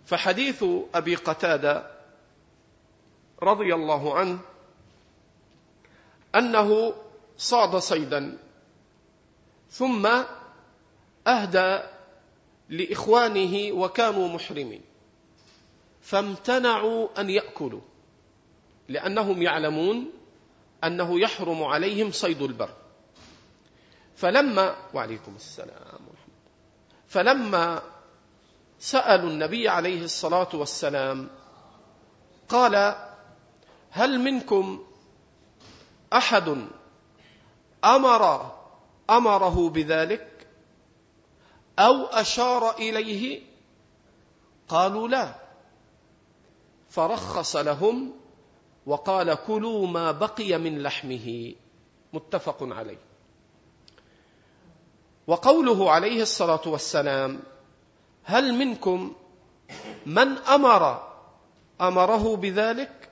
فحديث 0.06 0.64
أبي 0.96 1.16
قتادة 1.16 1.92
رضي 3.44 3.76
الله 3.76 4.18
عنه 4.18 4.40
أنه 6.36 6.94
صاد 7.38 7.76
صيدا 7.76 8.38
ثم 9.72 10.24
أهدى 11.28 11.80
لإخوانه 12.70 13.72
وكانوا 13.72 14.28
محرمين. 14.28 14.82
فامتنعوا 16.02 17.22
أن 17.22 17.30
يأكلوا 17.30 17.82
لأنهم 18.88 19.42
يعلمون 19.42 20.12
أنه 20.84 21.20
يحرم 21.20 21.64
عليهم 21.64 22.12
صيد 22.12 22.42
البر. 22.42 22.70
فلما 24.16 24.76
وعليكم 24.94 25.36
السلام 25.36 26.00
فلما 27.08 27.82
سألوا 28.80 29.30
النبي 29.30 29.70
عليه 29.70 30.04
الصلاة 30.04 30.50
والسلام 30.54 31.30
قال 32.50 32.96
هل 33.92 34.20
منكم 34.20 34.86
أحد 36.14 36.68
أمر 37.86 38.52
أمره 39.10 39.70
بذلك؟ 39.70 40.37
أو 41.80 42.06
أشار 42.06 42.78
إليه 42.78 43.42
قالوا 44.68 45.08
لا. 45.08 45.36
فرخص 46.90 47.56
لهم 47.56 48.14
وقال 48.86 49.36
كلوا 49.48 49.88
ما 49.88 50.12
بقي 50.12 50.58
من 50.58 50.84
لحمه. 50.84 51.54
متفق 52.14 52.58
عليه. 52.62 52.98
وقوله 55.28 55.92
عليه 55.92 56.22
الصلاة 56.22 56.62
والسلام 56.66 57.40
هل 58.24 58.54
منكم 58.54 59.14
من 60.06 60.38
أمر 60.38 61.14
أمره 61.82 62.36
بذلك؟ 62.36 63.10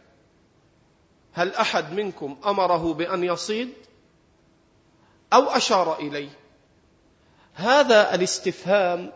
هل 1.33 1.55
أحد 1.55 1.93
منكم 1.93 2.37
أمره 2.45 2.93
بأن 2.93 3.23
يصيد 3.23 3.73
أو 5.33 5.43
أشار 5.43 5.99
إليه؟ 5.99 6.29
هذا 7.55 8.15
الاستفهام 8.15 9.11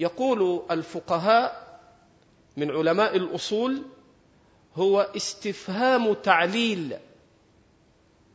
يقول 0.00 0.62
الفقهاء 0.70 1.80
من 2.56 2.70
علماء 2.70 3.16
الأصول 3.16 3.82
هو 4.74 5.00
استفهام 5.00 6.12
تعليل 6.14 6.96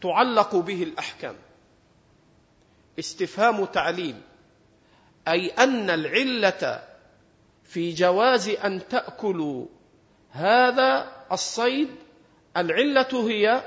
تعلق 0.01 0.55
به 0.55 0.83
الأحكام. 0.83 1.35
استفهام 2.99 3.65
تعليل 3.65 4.15
أي 5.27 5.47
أن 5.49 5.89
العلة 5.89 6.83
في 7.63 7.93
جواز 7.93 8.49
أن 8.49 8.87
تأكلوا 8.87 9.65
هذا 10.31 11.11
الصيد 11.31 11.89
العلة 12.57 13.29
هي 13.29 13.63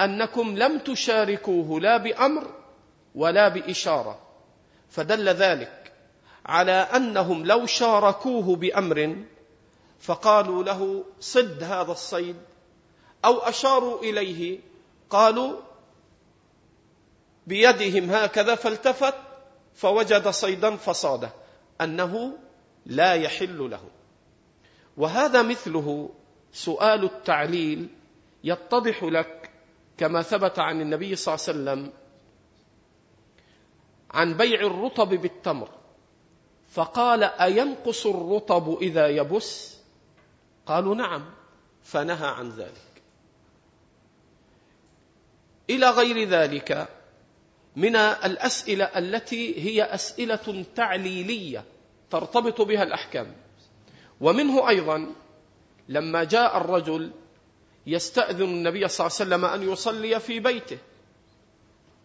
أنكم 0.00 0.56
لم 0.56 0.78
تشاركوه 0.78 1.80
لا 1.80 1.96
بأمر 1.96 2.54
ولا 3.18 3.48
بإشارة. 3.48 4.18
فدل 4.88 5.28
ذلك 5.28 5.92
على 6.46 6.72
أنهم 6.72 7.46
لو 7.46 7.66
شاركوه 7.66 8.56
بأمر 8.56 9.16
فقالوا 10.00 10.64
له 10.64 11.04
صد 11.20 11.62
هذا 11.62 11.92
الصيد 11.92 12.36
أو 13.24 13.38
أشاروا 13.38 14.02
إليه 14.02 14.60
قالوا 15.10 15.56
بيدهم 17.46 18.10
هكذا 18.10 18.54
فالتفت 18.54 19.14
فوجد 19.74 20.28
صيدا 20.28 20.76
فصاده 20.76 21.30
أنه 21.80 22.38
لا 22.86 23.14
يحل 23.14 23.70
له. 23.70 23.84
وهذا 24.96 25.42
مثله 25.42 26.10
سؤال 26.52 27.04
التعليل 27.04 27.88
يتضح 28.44 29.04
لك 29.04 29.50
كما 29.98 30.22
ثبت 30.22 30.58
عن 30.58 30.80
النبي 30.80 31.16
صلى 31.16 31.34
الله 31.34 31.44
عليه 31.48 31.80
وسلم 31.82 31.92
عن 34.10 34.34
بيع 34.34 34.60
الرطب 34.60 35.08
بالتمر. 35.08 35.68
فقال 36.70 37.24
أينقص 37.24 38.06
الرطب 38.06 38.78
إذا 38.82 39.08
يبس؟ 39.08 39.78
قالوا 40.66 40.94
نعم. 40.94 41.30
فنهى 41.82 42.26
عن 42.28 42.50
ذلك. 42.50 43.02
إلى 45.70 45.90
غير 45.90 46.28
ذلك 46.28 46.88
من 47.76 47.96
الأسئلة 47.96 48.84
التي 48.84 49.60
هي 49.60 49.82
أسئلة 49.82 50.64
تعليلية 50.74 51.64
ترتبط 52.10 52.60
بها 52.60 52.82
الأحكام. 52.82 53.36
ومنه 54.20 54.68
أيضا 54.68 55.14
لما 55.88 56.24
جاء 56.24 56.56
الرجل 56.56 57.10
يستأذن 57.86 58.42
النبي 58.42 58.88
صلى 58.88 59.06
الله 59.06 59.16
عليه 59.20 59.26
وسلم 59.26 59.44
أن 59.44 59.72
يصلي 59.72 60.20
في 60.20 60.40
بيته 60.40 60.78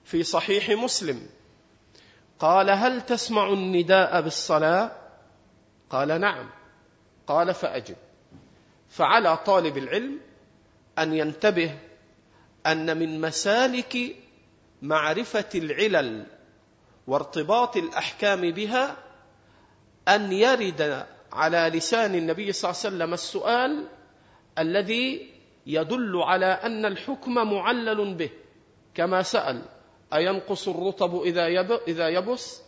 في 0.03 0.23
صحيح 0.23 0.69
مسلم. 0.69 1.29
قال 2.39 2.69
هل 2.69 3.01
تسمع 3.01 3.53
النداء 3.53 4.21
بالصلاة؟ 4.21 4.91
قال 5.89 6.21
نعم. 6.21 6.49
قال 7.27 7.53
فأجب. 7.53 7.95
فعلى 8.89 9.37
طالب 9.37 9.77
العلم 9.77 10.19
أن 10.99 11.13
ينتبه 11.13 11.79
أن 12.65 12.97
من 12.99 13.21
مسالك 13.21 14.15
معرفة 14.81 15.49
العلل 15.55 16.25
وارتباط 17.07 17.77
الأحكام 17.77 18.41
بها 18.51 18.97
أن 20.07 20.31
يرد 20.31 21.05
على 21.33 21.71
لسان 21.73 22.15
النبي 22.15 22.51
صلى 22.51 22.71
الله 22.71 22.81
عليه 22.85 22.95
وسلم 22.95 23.13
السؤال 23.13 23.87
الذي 24.57 25.33
يدل 25.65 26.21
على 26.21 26.45
أن 26.45 26.85
الحكم 26.85 27.33
معلل 27.33 28.15
به 28.15 28.29
كما 28.93 29.21
سأل. 29.21 29.61
أينقص 30.15 30.67
الرطب 30.67 31.21
إذا 31.87 32.07
يبس 32.07 32.61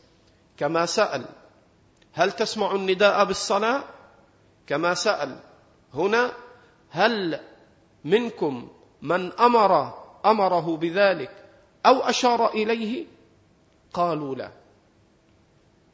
كما 0.57 0.85
سأل. 0.85 1.25
هل 2.13 2.31
تسمع 2.31 2.75
النداء 2.75 3.25
بالصلاة؟ 3.25 3.83
كما 4.67 4.93
سأل. 4.93 5.39
هنا 5.93 6.31
هل 6.89 7.39
منكم 8.03 8.71
من 9.01 9.33
أمر 9.33 9.93
أمره 10.25 10.77
بذلك 10.77 11.31
أو 11.85 11.99
أشار 11.99 12.49
إليه؟ 12.49 13.05
قالوا 13.93 14.35
لا. 14.35 14.51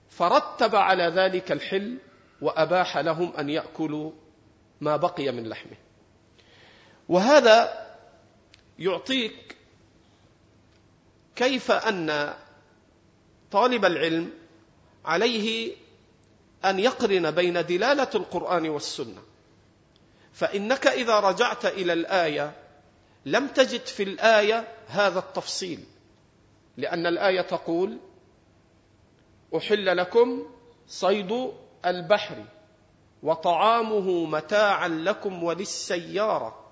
فرتب 0.10 0.76
على 0.76 1.04
ذلك 1.04 1.52
الحل 1.52 1.98
وأباح 2.42 2.98
لهم 2.98 3.34
أن 3.40 3.50
يأكلوا 3.50 4.12
ما 4.82 4.96
بقي 4.98 5.32
من 5.32 5.50
لحمه. 5.50 5.78
وهذا 7.10 7.88
يعطيك 8.80 9.58
كيف 11.36 11.72
أن 11.72 12.34
طالب 13.52 13.86
العلم 13.86 14.34
عليه 15.06 15.76
أن 16.66 16.80
يقرن 16.80 17.32
بين 17.32 17.54
دلالة 17.66 18.10
القرآن 18.16 18.70
والسنة؟ 18.70 19.22
فإنك 20.34 20.88
إذا 20.88 21.20
رجعت 21.20 21.66
إلى 21.66 21.94
الآية 21.94 22.56
لم 23.26 23.48
تجد 23.48 23.86
في 23.86 24.04
الآية 24.04 24.68
هذا 24.88 25.20
التفصيل 25.20 25.84
لأن 26.78 27.06
الآية 27.06 27.42
تقول 27.42 27.98
أحل 29.58 29.98
لكم 29.98 30.46
صيد 30.88 31.52
البحر 31.86 32.46
وطعامه 33.24 34.26
متاعا 34.26 34.88
لكم 34.88 35.44
وللسيارة 35.44 36.72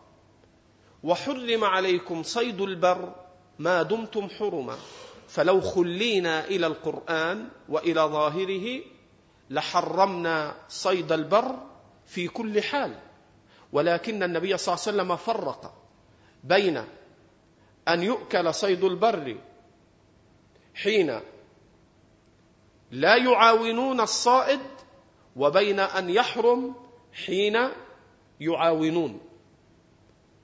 وحرم 1.04 1.64
عليكم 1.64 2.24
صيد 2.24 2.62
البر 2.62 3.16
ما 3.60 3.84
دمتم 3.84 4.30
حرما. 4.30 4.78
فلو 5.28 5.62
خلينا 5.62 6.46
إلى 6.48 6.68
القرآن 6.68 7.50
وإلى 7.70 8.02
ظاهره 8.02 8.82
لحرمنا 9.50 10.56
صيد 10.70 11.12
البر 11.12 11.56
في 12.06 12.28
كل 12.28 12.62
حال. 12.64 13.00
ولكن 13.72 14.24
النبي 14.24 14.58
صلى 14.58 14.76
الله 14.76 14.86
عليه 14.88 14.98
وسلم 14.98 15.16
فرق 15.16 15.74
بين 16.44 16.84
أن 17.88 18.04
يؤكل 18.04 18.54
صيد 18.54 18.84
البر 18.84 19.38
حين 20.76 21.20
لا 22.92 23.16
يعاونون 23.16 24.02
الصائد 24.02 24.60
وبين 25.36 25.80
أن 25.80 26.10
يحرم 26.10 26.76
حين 27.26 27.70
يعاونون. 28.40 29.20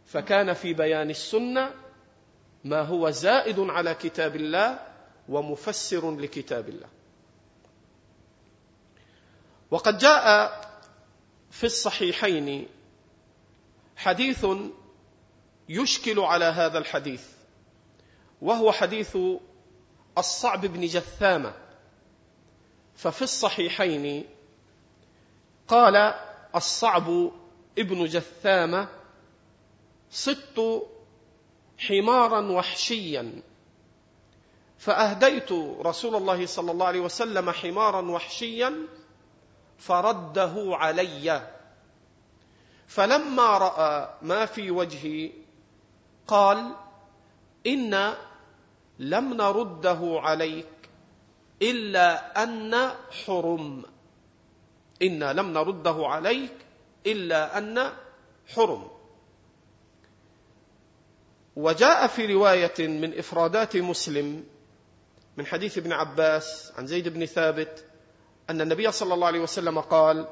فكان 0.05 0.53
في 0.53 0.73
بيان 0.73 1.09
السنة 1.09 1.84
ما 2.65 2.81
هو 2.81 3.09
زائد 3.09 3.59
على 3.59 3.93
كتاب 3.93 4.35
الله 4.35 4.79
ومفسر 5.29 6.11
لكتاب 6.11 6.69
الله. 6.69 6.87
وقد 9.71 9.97
جاء 9.97 10.61
في 11.51 11.63
الصحيحين 11.63 12.67
حديث 13.95 14.45
يشكل 15.69 16.19
على 16.19 16.45
هذا 16.45 16.77
الحديث 16.77 17.23
وهو 18.41 18.71
حديث 18.71 19.17
الصعب 20.17 20.65
بن 20.65 20.81
جثامة. 20.81 21.53
ففي 22.95 23.21
الصحيحين 23.21 24.25
قال 25.67 26.13
الصعب 26.55 27.31
ابن 27.77 28.05
جثامة 28.05 28.87
صدت 30.11 30.87
حمارا 31.77 32.51
وحشيا. 32.51 33.41
فأهديت 34.77 35.51
رسول 35.81 36.15
الله 36.15 36.45
صلى 36.45 36.71
الله 36.71 36.85
عليه 36.85 36.99
وسلم 36.99 37.51
حمارا 37.51 38.01
وحشيا 38.11 38.87
فرده 39.77 40.53
علي. 40.57 41.47
فلما 42.87 43.57
رأى 43.57 44.13
ما 44.21 44.45
في 44.45 44.71
وجهي 44.71 45.31
قال 46.27 46.75
إن 47.67 48.13
لم 48.99 49.33
نرده 49.33 49.99
عليك 50.01 50.89
إلا 51.61 52.43
أن 52.43 52.91
حرم. 53.25 53.83
أنا 55.01 55.33
لم 55.33 55.53
نرده 55.53 56.07
عليك 56.07 56.53
إلا 57.05 57.57
أن 57.57 57.91
حرم. 58.55 58.94
وجاء 61.55 62.07
في 62.07 62.33
رواية 62.33 62.87
من 62.87 63.17
إفرادات 63.17 63.77
مسلم 63.77 64.43
من 65.37 65.45
حديث 65.45 65.77
ابن 65.77 65.93
عباس 65.93 66.71
عن 66.77 66.87
زيد 66.87 67.07
بن 67.07 67.25
ثابت 67.25 67.85
أن 68.49 68.61
النبي 68.61 68.91
صلى 68.91 69.13
الله 69.13 69.27
عليه 69.27 69.39
وسلم 69.39 69.79
قال 69.79 70.27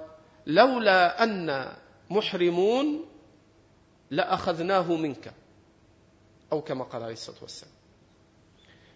لولا 0.45 1.23
أن 1.23 1.73
محرمون 2.09 3.05
لأخذناه 4.11 4.95
منك. 4.95 5.33
أو 6.51 6.61
كما 6.61 6.83
قال 6.83 7.03
عليه 7.03 7.13
الصلاة 7.13 7.37
والسلام. 7.41 7.73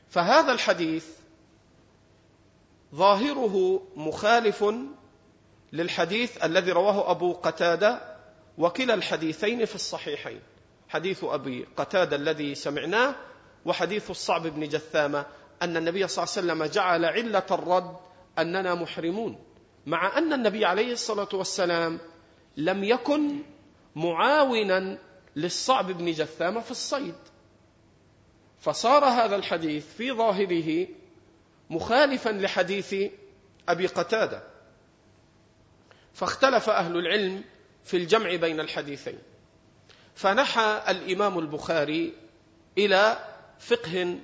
فهذا 0.09 0.51
الحديث 0.51 1.05
ظاهره 2.95 3.83
مخالف 3.95 4.65
للحديث 5.73 6.43
الذي 6.43 6.71
رواه 6.71 7.11
أبو 7.11 7.33
قتادة 7.33 8.17
وكلا 8.57 8.93
الحديثين 8.93 9.65
في 9.65 9.75
الصحيحين. 9.75 10.41
حديث 10.89 11.23
أبي 11.23 11.67
قتادة 11.77 12.15
الذي 12.15 12.55
سمعناه 12.55 13.15
وحديث 13.65 14.11
الصعب 14.11 14.47
بن 14.47 14.67
جثامة 14.67 15.25
أن 15.61 15.77
النبي 15.77 16.07
صلى 16.07 16.23
الله 16.23 16.33
عليه 16.37 16.63
وسلم 16.63 16.73
جعل 16.73 17.05
علة 17.05 17.45
الرد 17.51 17.97
أننا 18.39 18.75
محرمون 18.75 19.39
مع 19.85 20.17
أن 20.17 20.33
النبي 20.33 20.65
عليه 20.65 20.91
الصلاة 20.91 21.29
والسلام 21.33 21.99
لم 22.57 22.83
يكن 22.83 23.39
معاونا 23.95 24.97
للصعب 25.35 25.91
بن 25.91 26.11
جثامة 26.11 26.61
في 26.61 26.71
الصيد. 26.71 27.15
فصار 28.59 29.05
هذا 29.05 29.35
الحديث 29.35 29.93
في 29.93 30.11
ظاهره 30.11 30.87
مخالفا 31.69 32.29
لحديث 32.29 32.95
أبي 33.69 33.87
قتادة. 33.87 34.43
فاختلف 36.13 36.69
أهل 36.69 36.97
العلم 36.97 37.43
في 37.83 37.97
الجمع 37.97 38.35
بين 38.35 38.59
الحديثين. 38.59 39.19
فنحى 40.17 40.81
الإمام 40.87 41.39
البخاري 41.39 42.13
إلى 42.77 43.17
فقه 43.59 44.19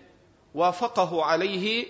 وافقه 0.55 1.23
عليه 1.23 1.85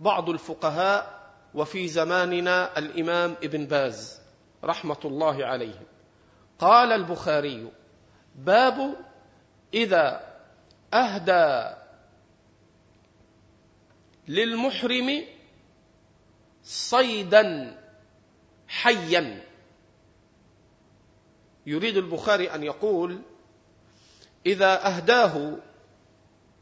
بعض 0.00 0.30
الفقهاء 0.30 1.30
وفي 1.54 1.88
زماننا 1.88 2.78
الإمام 2.78 3.36
ابن 3.42 3.66
باز 3.66 4.20
رحمة 4.64 4.98
الله 5.04 5.46
عليه. 5.46 5.86
قال 6.58 6.92
البخاري 6.92 7.70
باب 8.34 8.96
إذا 9.74 10.34
أهدى 10.94 11.74
للمحرم 14.28 15.24
صيدا 16.62 17.76
حيا. 18.68 19.44
يريد 21.66 21.96
البخاري 21.96 22.54
أن 22.54 22.62
يقول 22.62 23.20
إذا 24.46 24.86
أهداه 24.86 25.56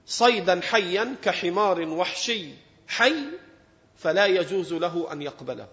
صيدا 0.07 0.61
حيا 0.61 1.17
كحمار 1.23 1.81
وحشي 1.81 2.49
حي 2.89 3.15
فلا 3.97 4.27
يجوز 4.27 4.73
له 4.73 5.13
أن 5.13 5.23
يقبله. 5.23 5.69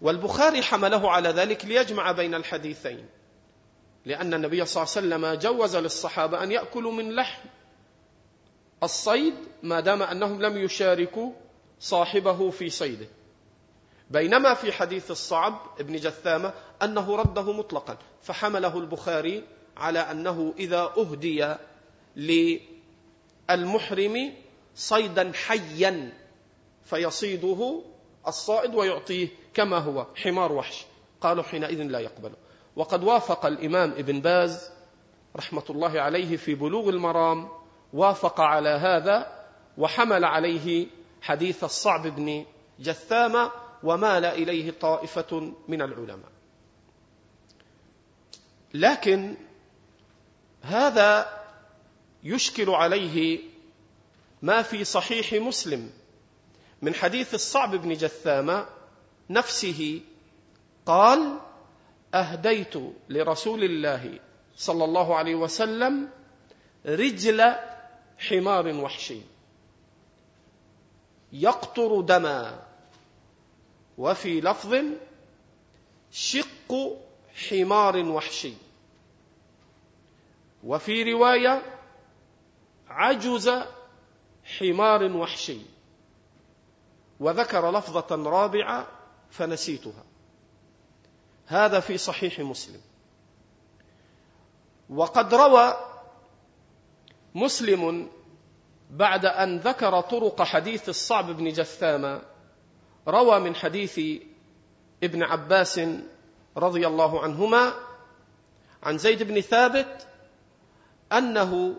والبخاري 0.00 0.62
حمله 0.62 1.10
على 1.10 1.28
ذلك 1.28 1.64
ليجمع 1.64 2.12
بين 2.12 2.34
الحديثين 2.34 3.08
لأن 4.04 4.34
النبي 4.34 4.64
صلى 4.64 4.82
الله 4.82 4.94
عليه 4.96 5.26
وسلم 5.26 5.50
جوز 5.50 5.76
للصحابة 5.76 6.42
أن 6.42 6.52
يأكلوا 6.52 6.92
من 6.92 7.14
لحم 7.14 7.48
الصيد 8.82 9.34
ما 9.62 9.80
دام 9.80 10.02
أنهم 10.02 10.42
لم 10.42 10.56
يشاركوا 10.58 11.32
صاحبه 11.80 12.50
في 12.50 12.70
صيده. 12.70 13.06
بينما 14.10 14.54
في 14.54 14.72
حديث 14.72 15.10
الصعب 15.10 15.60
ابن 15.80 15.96
جثامة 15.96 16.54
أنه 16.82 17.16
رده 17.16 17.52
مطلقا 17.52 17.98
فحمله 18.22 18.78
البخاري 18.78 19.44
على 19.76 19.98
أنه 19.98 20.54
إذا 20.58 20.92
أهدي 20.98 21.54
للمحرم 23.50 24.32
صيدا 24.74 25.32
حيا 25.32 26.12
فيصيده 26.84 27.82
الصائد 28.26 28.74
ويعطيه 28.74 29.28
كما 29.54 29.78
هو 29.78 30.06
حمار 30.16 30.52
وحش. 30.52 30.84
قالوا 31.20 31.42
حينئذ 31.42 31.82
لا 31.82 31.98
يقبله 31.98 32.34
وقد 32.76 33.04
وافق 33.04 33.46
الإمام 33.46 33.90
ابن 33.92 34.20
باز 34.20 34.70
رحمة 35.36 35.64
الله 35.70 36.00
عليه 36.00 36.36
في 36.36 36.54
بلوغ 36.54 36.88
المرام 36.88 37.48
وافق 37.92 38.40
على 38.40 38.68
هذا 38.68 39.44
وحمل 39.78 40.24
عليه 40.24 40.86
حديث 41.22 41.64
الصعب 41.64 42.06
بن 42.06 42.44
جثامة 42.80 43.50
ومال 43.82 44.24
إليه 44.24 44.70
طائفة 44.70 45.52
من 45.68 45.82
العلماء. 45.82 46.32
لكن 48.74 49.34
هذا 50.64 51.42
يشكل 52.24 52.70
عليه 52.70 53.40
ما 54.42 54.62
في 54.62 54.84
صحيح 54.84 55.32
مسلم 55.32 55.90
من 56.82 56.94
حديث 56.94 57.34
الصعب 57.34 57.76
بن 57.76 57.92
جثامة 57.92 58.66
نفسه 59.30 60.00
قال 60.86 61.38
أهديت 62.14 62.74
لرسول 63.08 63.64
الله 63.64 64.18
صلى 64.56 64.84
الله 64.84 65.16
عليه 65.16 65.34
وسلم 65.34 66.08
رجل 66.86 67.54
حمار 68.18 68.68
وحشي 68.68 69.20
يقطر 71.32 72.00
دما 72.00 72.62
وفي 73.98 74.40
لفظ 74.40 74.84
شق 76.12 76.98
حمار 77.48 77.96
وحشي. 77.96 78.52
وفي 80.64 81.12
رواية 81.12 81.62
عجز 82.88 83.50
حمار 84.44 85.04
وحشي 85.16 85.60
وذكر 87.20 87.70
لفظة 87.70 88.30
رابعة 88.30 88.86
فنسيتها. 89.30 90.04
هذا 91.46 91.80
في 91.80 91.98
صحيح 91.98 92.40
مسلم. 92.40 92.80
وقد 94.90 95.34
روى 95.34 95.74
مسلم 97.34 98.08
بعد 98.90 99.26
أن 99.26 99.58
ذكر 99.58 100.00
طرق 100.00 100.42
حديث 100.42 100.88
الصعب 100.88 101.30
بن 101.30 101.48
جثامة 101.48 102.22
روى 103.08 103.40
من 103.40 103.54
حديث 103.54 104.00
ابن 105.02 105.22
عباس 105.22 105.80
رضي 106.56 106.86
الله 106.86 107.22
عنهما 107.22 107.72
عن 108.82 108.98
زيد 108.98 109.22
بن 109.22 109.40
ثابت 109.40 110.06
أنه 111.12 111.76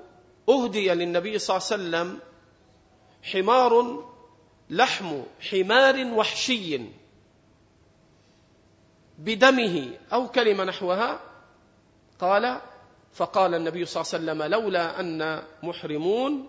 أهدي 0.49 0.89
للنبي 0.93 1.39
صلى 1.39 1.57
الله 1.57 1.67
عليه 1.71 2.07
وسلم 2.07 2.19
حمار 3.23 4.03
لحم 4.69 5.21
حمار 5.51 6.05
وحشي 6.05 6.79
بدمه 9.17 9.97
أو 10.13 10.27
كلمة 10.27 10.63
نحوها. 10.63 11.19
قال 12.19 12.61
فقال 13.13 13.55
النبي 13.55 13.85
صلى 13.85 14.03
الله 14.03 14.31
عليه 14.31 14.43
وسلم 14.43 14.61
لولا 14.61 14.99
أن 14.99 15.43
محرمون 15.63 16.47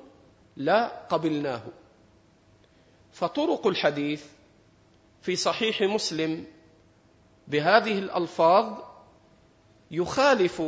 لقبلناه 0.57 1.62
فطرق 3.12 3.67
الحديث 3.67 4.25
في 5.23 5.37
صحيح 5.37 5.83
مسلم 5.83 6.47
بهذه 7.49 7.99
الألفاظ 7.99 8.79
يخالف 9.91 10.62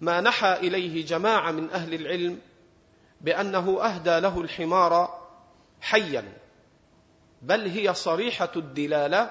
ما 0.00 0.20
نحى 0.20 0.52
إليه 0.52 1.06
جماعة 1.06 1.50
من 1.50 1.70
أهل 1.70 1.94
العلم 1.94 2.40
بأنه 3.20 3.82
أهدى 3.82 4.20
له 4.20 4.40
الحمار 4.40 5.22
حيا 5.80 6.32
بل 7.42 7.66
هي 7.66 7.94
صريحة 7.94 8.50
الدلالة 8.56 9.30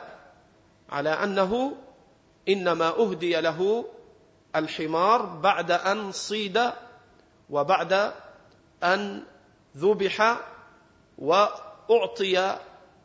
على 0.89 1.09
أنه 1.09 1.77
إنما 2.49 2.87
أهدي 2.87 3.41
له 3.41 3.85
الحمار 4.55 5.25
بعد 5.25 5.71
أن 5.71 6.11
صيد 6.11 6.71
وبعد 7.49 8.13
أن 8.83 9.23
ذبح 9.77 10.37
وأعطي 11.17 12.59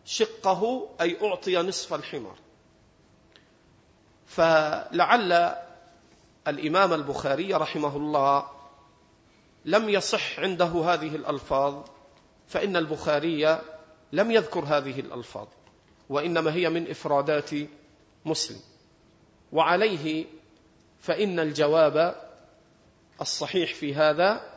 شقه 0.04 0.88
أي 1.00 1.18
أعطي 1.22 1.56
نصف 1.56 1.94
الحمار. 1.94 2.36
فلعل 4.26 5.61
الإمام 6.48 6.92
البخاري 6.92 7.54
رحمه 7.54 7.96
الله 7.96 8.46
لم 9.64 9.88
يصح 9.88 10.40
عنده 10.40 10.64
هذه 10.64 11.16
الألفاظ 11.16 11.74
فإن 12.46 12.76
البخاري 12.76 13.58
لم 14.12 14.30
يذكر 14.30 14.60
هذه 14.60 15.00
الألفاظ 15.00 15.46
وإنما 16.08 16.54
هي 16.54 16.68
من 16.68 16.90
إفرادات 16.90 17.50
مسلم. 18.24 18.60
وعليه 19.52 20.26
فإن 21.00 21.38
الجواب 21.40 22.14
الصحيح 23.20 23.74
في 23.74 23.94
هذا 23.94 24.52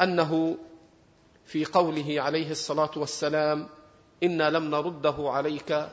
أنه 0.00 0.56
في 1.44 1.64
قوله 1.64 2.20
عليه 2.22 2.50
الصلاة 2.50 2.90
والسلام 2.96 3.68
إنا 4.22 4.50
لم 4.50 4.70
نرده 4.70 5.14
عليك 5.18 5.88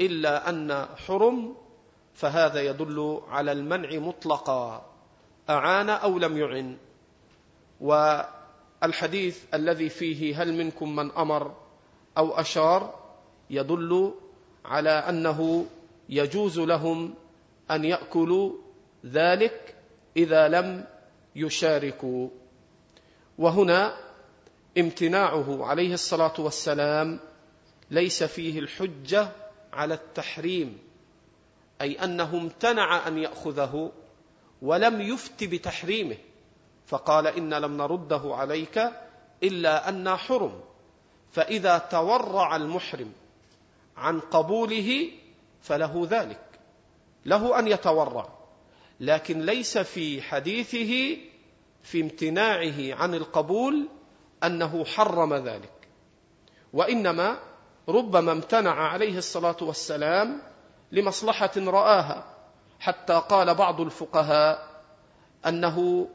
إلا 0.00 0.48
أن 0.48 0.86
حرم 0.96 1.56
فهذا 2.18 2.60
يدل 2.60 3.20
على 3.28 3.52
المنع 3.52 3.98
مطلقا. 3.98 4.86
أعان 5.50 5.90
أو 5.90 6.18
لم 6.18 6.36
يعن. 6.36 6.76
والحديث 7.80 9.44
الذي 9.54 9.88
فيه 9.88 10.42
هل 10.42 10.52
منكم 10.52 10.96
من 10.96 11.10
أمر 11.10 11.56
أو 12.18 12.32
أشار 12.32 12.94
يدل 13.50 14.14
على 14.64 14.90
أنه 14.90 15.66
يجوز 16.08 16.58
لهم 16.58 17.14
أن 17.70 17.84
يأكلوا 17.84 18.52
ذلك 19.06 19.74
إذا 20.16 20.48
لم 20.48 20.84
يشاركوا. 21.36 22.28
وهنا 23.38 23.96
امتناعه 24.78 25.64
عليه 25.64 25.94
الصلاة 25.94 26.34
والسلام 26.38 27.20
ليس 27.90 28.22
فيه 28.22 28.58
الحجة 28.58 29.28
على 29.72 29.94
التحريم. 29.94 30.87
أي 31.80 32.04
أنه 32.04 32.34
امتنع 32.34 33.08
أن 33.08 33.18
يأخذه 33.18 33.92
ولم 34.62 35.00
يفت 35.00 35.44
بتحريمه 35.44 36.16
فقال 36.86 37.26
إن 37.26 37.54
لم 37.54 37.76
نرده 37.76 38.22
عليك 38.24 38.90
إلا 39.42 39.88
ان 39.88 40.16
حرم. 40.16 40.60
فإذا 41.32 41.78
تورع 41.78 42.56
المحرم 42.56 43.12
عن 43.96 44.20
قبوله 44.20 45.10
فله 45.62 46.06
ذلك 46.10 46.40
له 47.26 47.58
أن 47.58 47.68
يتورع 47.68 48.28
لكن 49.00 49.40
ليس 49.40 49.78
في 49.78 50.22
حديثه 50.22 51.16
في 51.82 52.00
امتناعه 52.00 52.94
عن 52.94 53.14
القبول 53.14 53.88
أنه 54.44 54.84
حرم 54.84 55.34
ذلك. 55.34 55.88
وإنما 56.72 57.38
ربما 57.88 58.32
امتنع 58.32 58.88
عليه 58.88 59.18
الصلاة 59.18 59.56
والسلام 59.60 60.42
لمصلحة 60.92 61.50
رآها 61.56 62.24
حتى 62.80 63.22
قال 63.28 63.54
بعض 63.54 63.80
الفقهاء 63.80 64.82
أنه 65.46 66.08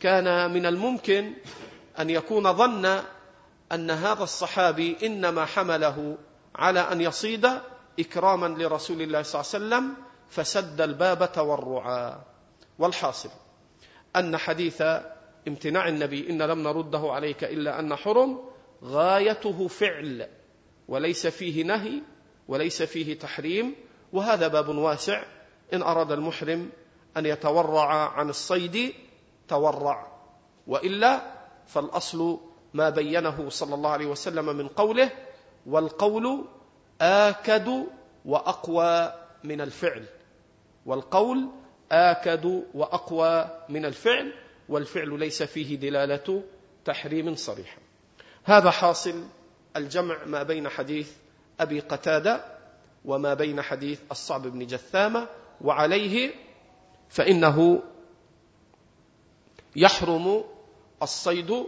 كان 0.00 0.52
من 0.52 0.66
الممكن 0.66 1.34
أن 1.98 2.10
يكون 2.10 2.52
ظن 2.52 3.02
أن 3.72 3.90
هذا 3.90 4.22
الصحابي 4.22 4.96
إنما 5.02 5.44
حمله 5.44 6.18
على 6.54 6.80
أن 6.80 7.00
يصيد 7.00 7.50
إكراما 8.00 8.46
لرسول 8.46 9.02
الله 9.02 9.22
صلى 9.22 9.40
الله 9.40 9.76
عليه 9.76 9.86
وسلم 9.86 10.04
فسد 10.28 10.80
الباب 10.80 11.32
تورعا. 11.32 12.24
والحاصل 12.78 13.30
أن 14.16 14.36
حديث 14.36 14.82
امتناع 15.48 15.88
النبي 15.88 16.30
إن 16.30 16.42
لم 16.42 16.62
نرده 16.62 17.12
عليك 17.12 17.44
إلا 17.44 17.80
أن 17.80 17.96
حرم 17.96 18.40
غايته 18.84 19.68
فعل 19.68 20.28
وليس 20.88 21.26
فيه 21.26 21.64
نهي 21.64 22.02
وليس 22.48 22.82
فيه 22.82 23.18
تحريم 23.18 23.74
وهذا 24.12 24.48
باب 24.48 24.68
واسع. 24.68 25.22
إن 25.72 25.82
أراد 25.82 26.12
المحرم 26.12 26.70
أن 27.16 27.26
يتورع 27.26 28.08
عن 28.18 28.28
الصيد 28.28 28.94
تورع. 29.48 30.06
وإلا 30.66 31.20
فالأصل 31.66 32.40
ما 32.74 32.90
بينه 32.90 33.48
صلى 33.48 33.74
الله 33.74 33.90
عليه 33.90 34.06
وسلم 34.06 34.56
من 34.56 34.68
قوله 34.68 35.10
والقول 35.66 36.44
آكد 37.00 37.86
وأقوى 38.24 39.12
من 39.44 39.60
الفعل. 39.60 40.04
والقول 40.86 41.48
آكد 41.92 42.64
وأقوى 42.74 43.48
من 43.68 43.84
الفعل 43.84 44.32
والفعل 44.68 45.18
ليس 45.18 45.42
فيه 45.42 45.76
دلالة 45.76 46.42
تحريم 46.84 47.34
صريحة. 47.34 47.78
هذا 48.44 48.70
حاصل 48.70 49.24
الجمع 49.76 50.24
ما 50.24 50.42
بين 50.42 50.68
حديث 50.68 51.12
أبي 51.60 51.80
قتادة 51.80 52.59
وما 53.04 53.34
بين 53.34 53.62
حديث 53.62 54.00
الصعب 54.10 54.42
بن 54.42 54.66
جثامة 54.66 55.28
وعليه 55.60 56.34
فإنه 57.08 57.82
يحرم 59.76 60.44
الصيد 61.02 61.66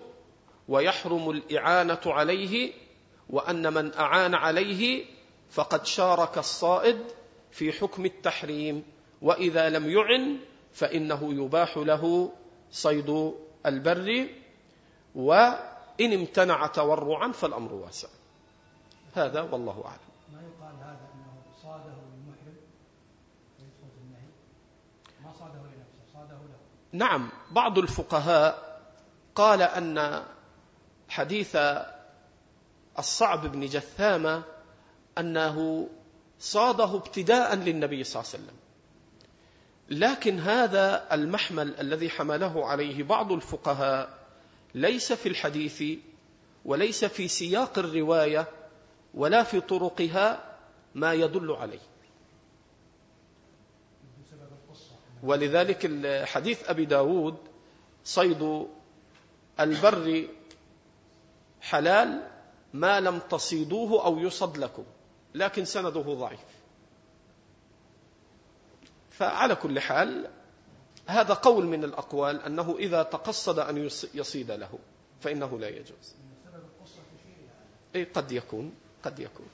ويحرم 0.68 1.30
الإعانة 1.30 2.00
عليه 2.06 2.72
وأن 3.30 3.74
من 3.74 3.94
أعان 3.94 4.34
عليه 4.34 5.04
فقد 5.50 5.86
شارك 5.86 6.38
الصائد 6.38 6.98
في 7.50 7.72
حكم 7.72 8.04
التحريم 8.04 8.84
وإذا 9.22 9.68
لم 9.68 9.90
يعن 9.90 10.38
فإنه 10.72 11.34
يباح 11.44 11.76
له 11.76 12.32
صيد 12.70 13.32
البر 13.66 14.28
وإن 15.14 16.12
امتنع 16.12 16.66
تورعا 16.66 17.32
فالأمر 17.32 17.72
واسع. 17.72 18.08
هذا 19.14 19.40
والله 19.40 19.84
أعلم. 19.84 19.98
ما 20.32 20.40
يقال 20.40 20.74
هذا؟ 20.76 21.11
صاده 21.62 21.94
في 23.58 24.00
النهي. 24.04 24.28
ما 25.24 25.32
صاده 25.32 25.58
لنفسه 25.58 26.12
صاده 26.14 26.34
له. 26.34 26.58
نعم 26.92 27.30
بعض 27.50 27.78
الفقهاء 27.78 28.80
قال 29.34 29.62
أن 29.62 30.24
حديث 31.08 31.56
الصعب 32.98 33.46
بن 33.46 33.66
جثامة 33.66 34.42
أنه 35.18 35.88
صاده 36.38 36.96
ابتداء 36.96 37.54
للنبي 37.54 38.04
صلى 38.04 38.22
الله 38.22 38.32
عليه 38.32 38.44
وسلم. 38.44 38.56
لكن 39.90 40.38
هذا 40.38 41.14
المحمل 41.14 41.80
الذي 41.80 42.10
حمله 42.10 42.66
عليه 42.66 43.02
بعض 43.02 43.32
الفقهاء 43.32 44.18
ليس 44.74 45.12
في 45.12 45.28
الحديث 45.28 45.82
وليس 46.64 47.04
في 47.04 47.28
سياق 47.28 47.78
الرواية 47.78 48.48
ولا 49.14 49.42
في 49.42 49.60
طرقها 49.60 50.51
ما 50.94 51.12
يدل 51.14 51.52
عليه. 51.52 51.80
ولذلك 55.22 56.06
حديث 56.26 56.70
أبي 56.70 56.84
داود 56.84 57.36
صيد 58.04 58.66
البر 59.60 60.28
حلال 61.60 62.28
ما 62.72 63.00
لم 63.00 63.18
تصيدوه 63.18 64.04
أو 64.04 64.18
يصد 64.18 64.58
لكم 64.58 64.84
لكن 65.34 65.64
سنده 65.64 66.00
ضعيف. 66.00 66.40
فعلى 69.10 69.54
كل 69.54 69.80
حال 69.80 70.30
هذا 71.06 71.34
قول 71.34 71.66
من 71.66 71.84
الأقوال 71.84 72.42
أنه 72.42 72.76
إذا 72.78 73.02
تقصد 73.02 73.58
أن 73.58 73.88
يصيد 74.14 74.50
له 74.50 74.78
فإنه 75.20 75.58
لا 75.58 75.68
يجوز. 75.68 76.14
أي 77.94 78.04
قد 78.04 78.32
يكون 78.32 78.74
قد 79.02 79.18
يكون. 79.18 79.48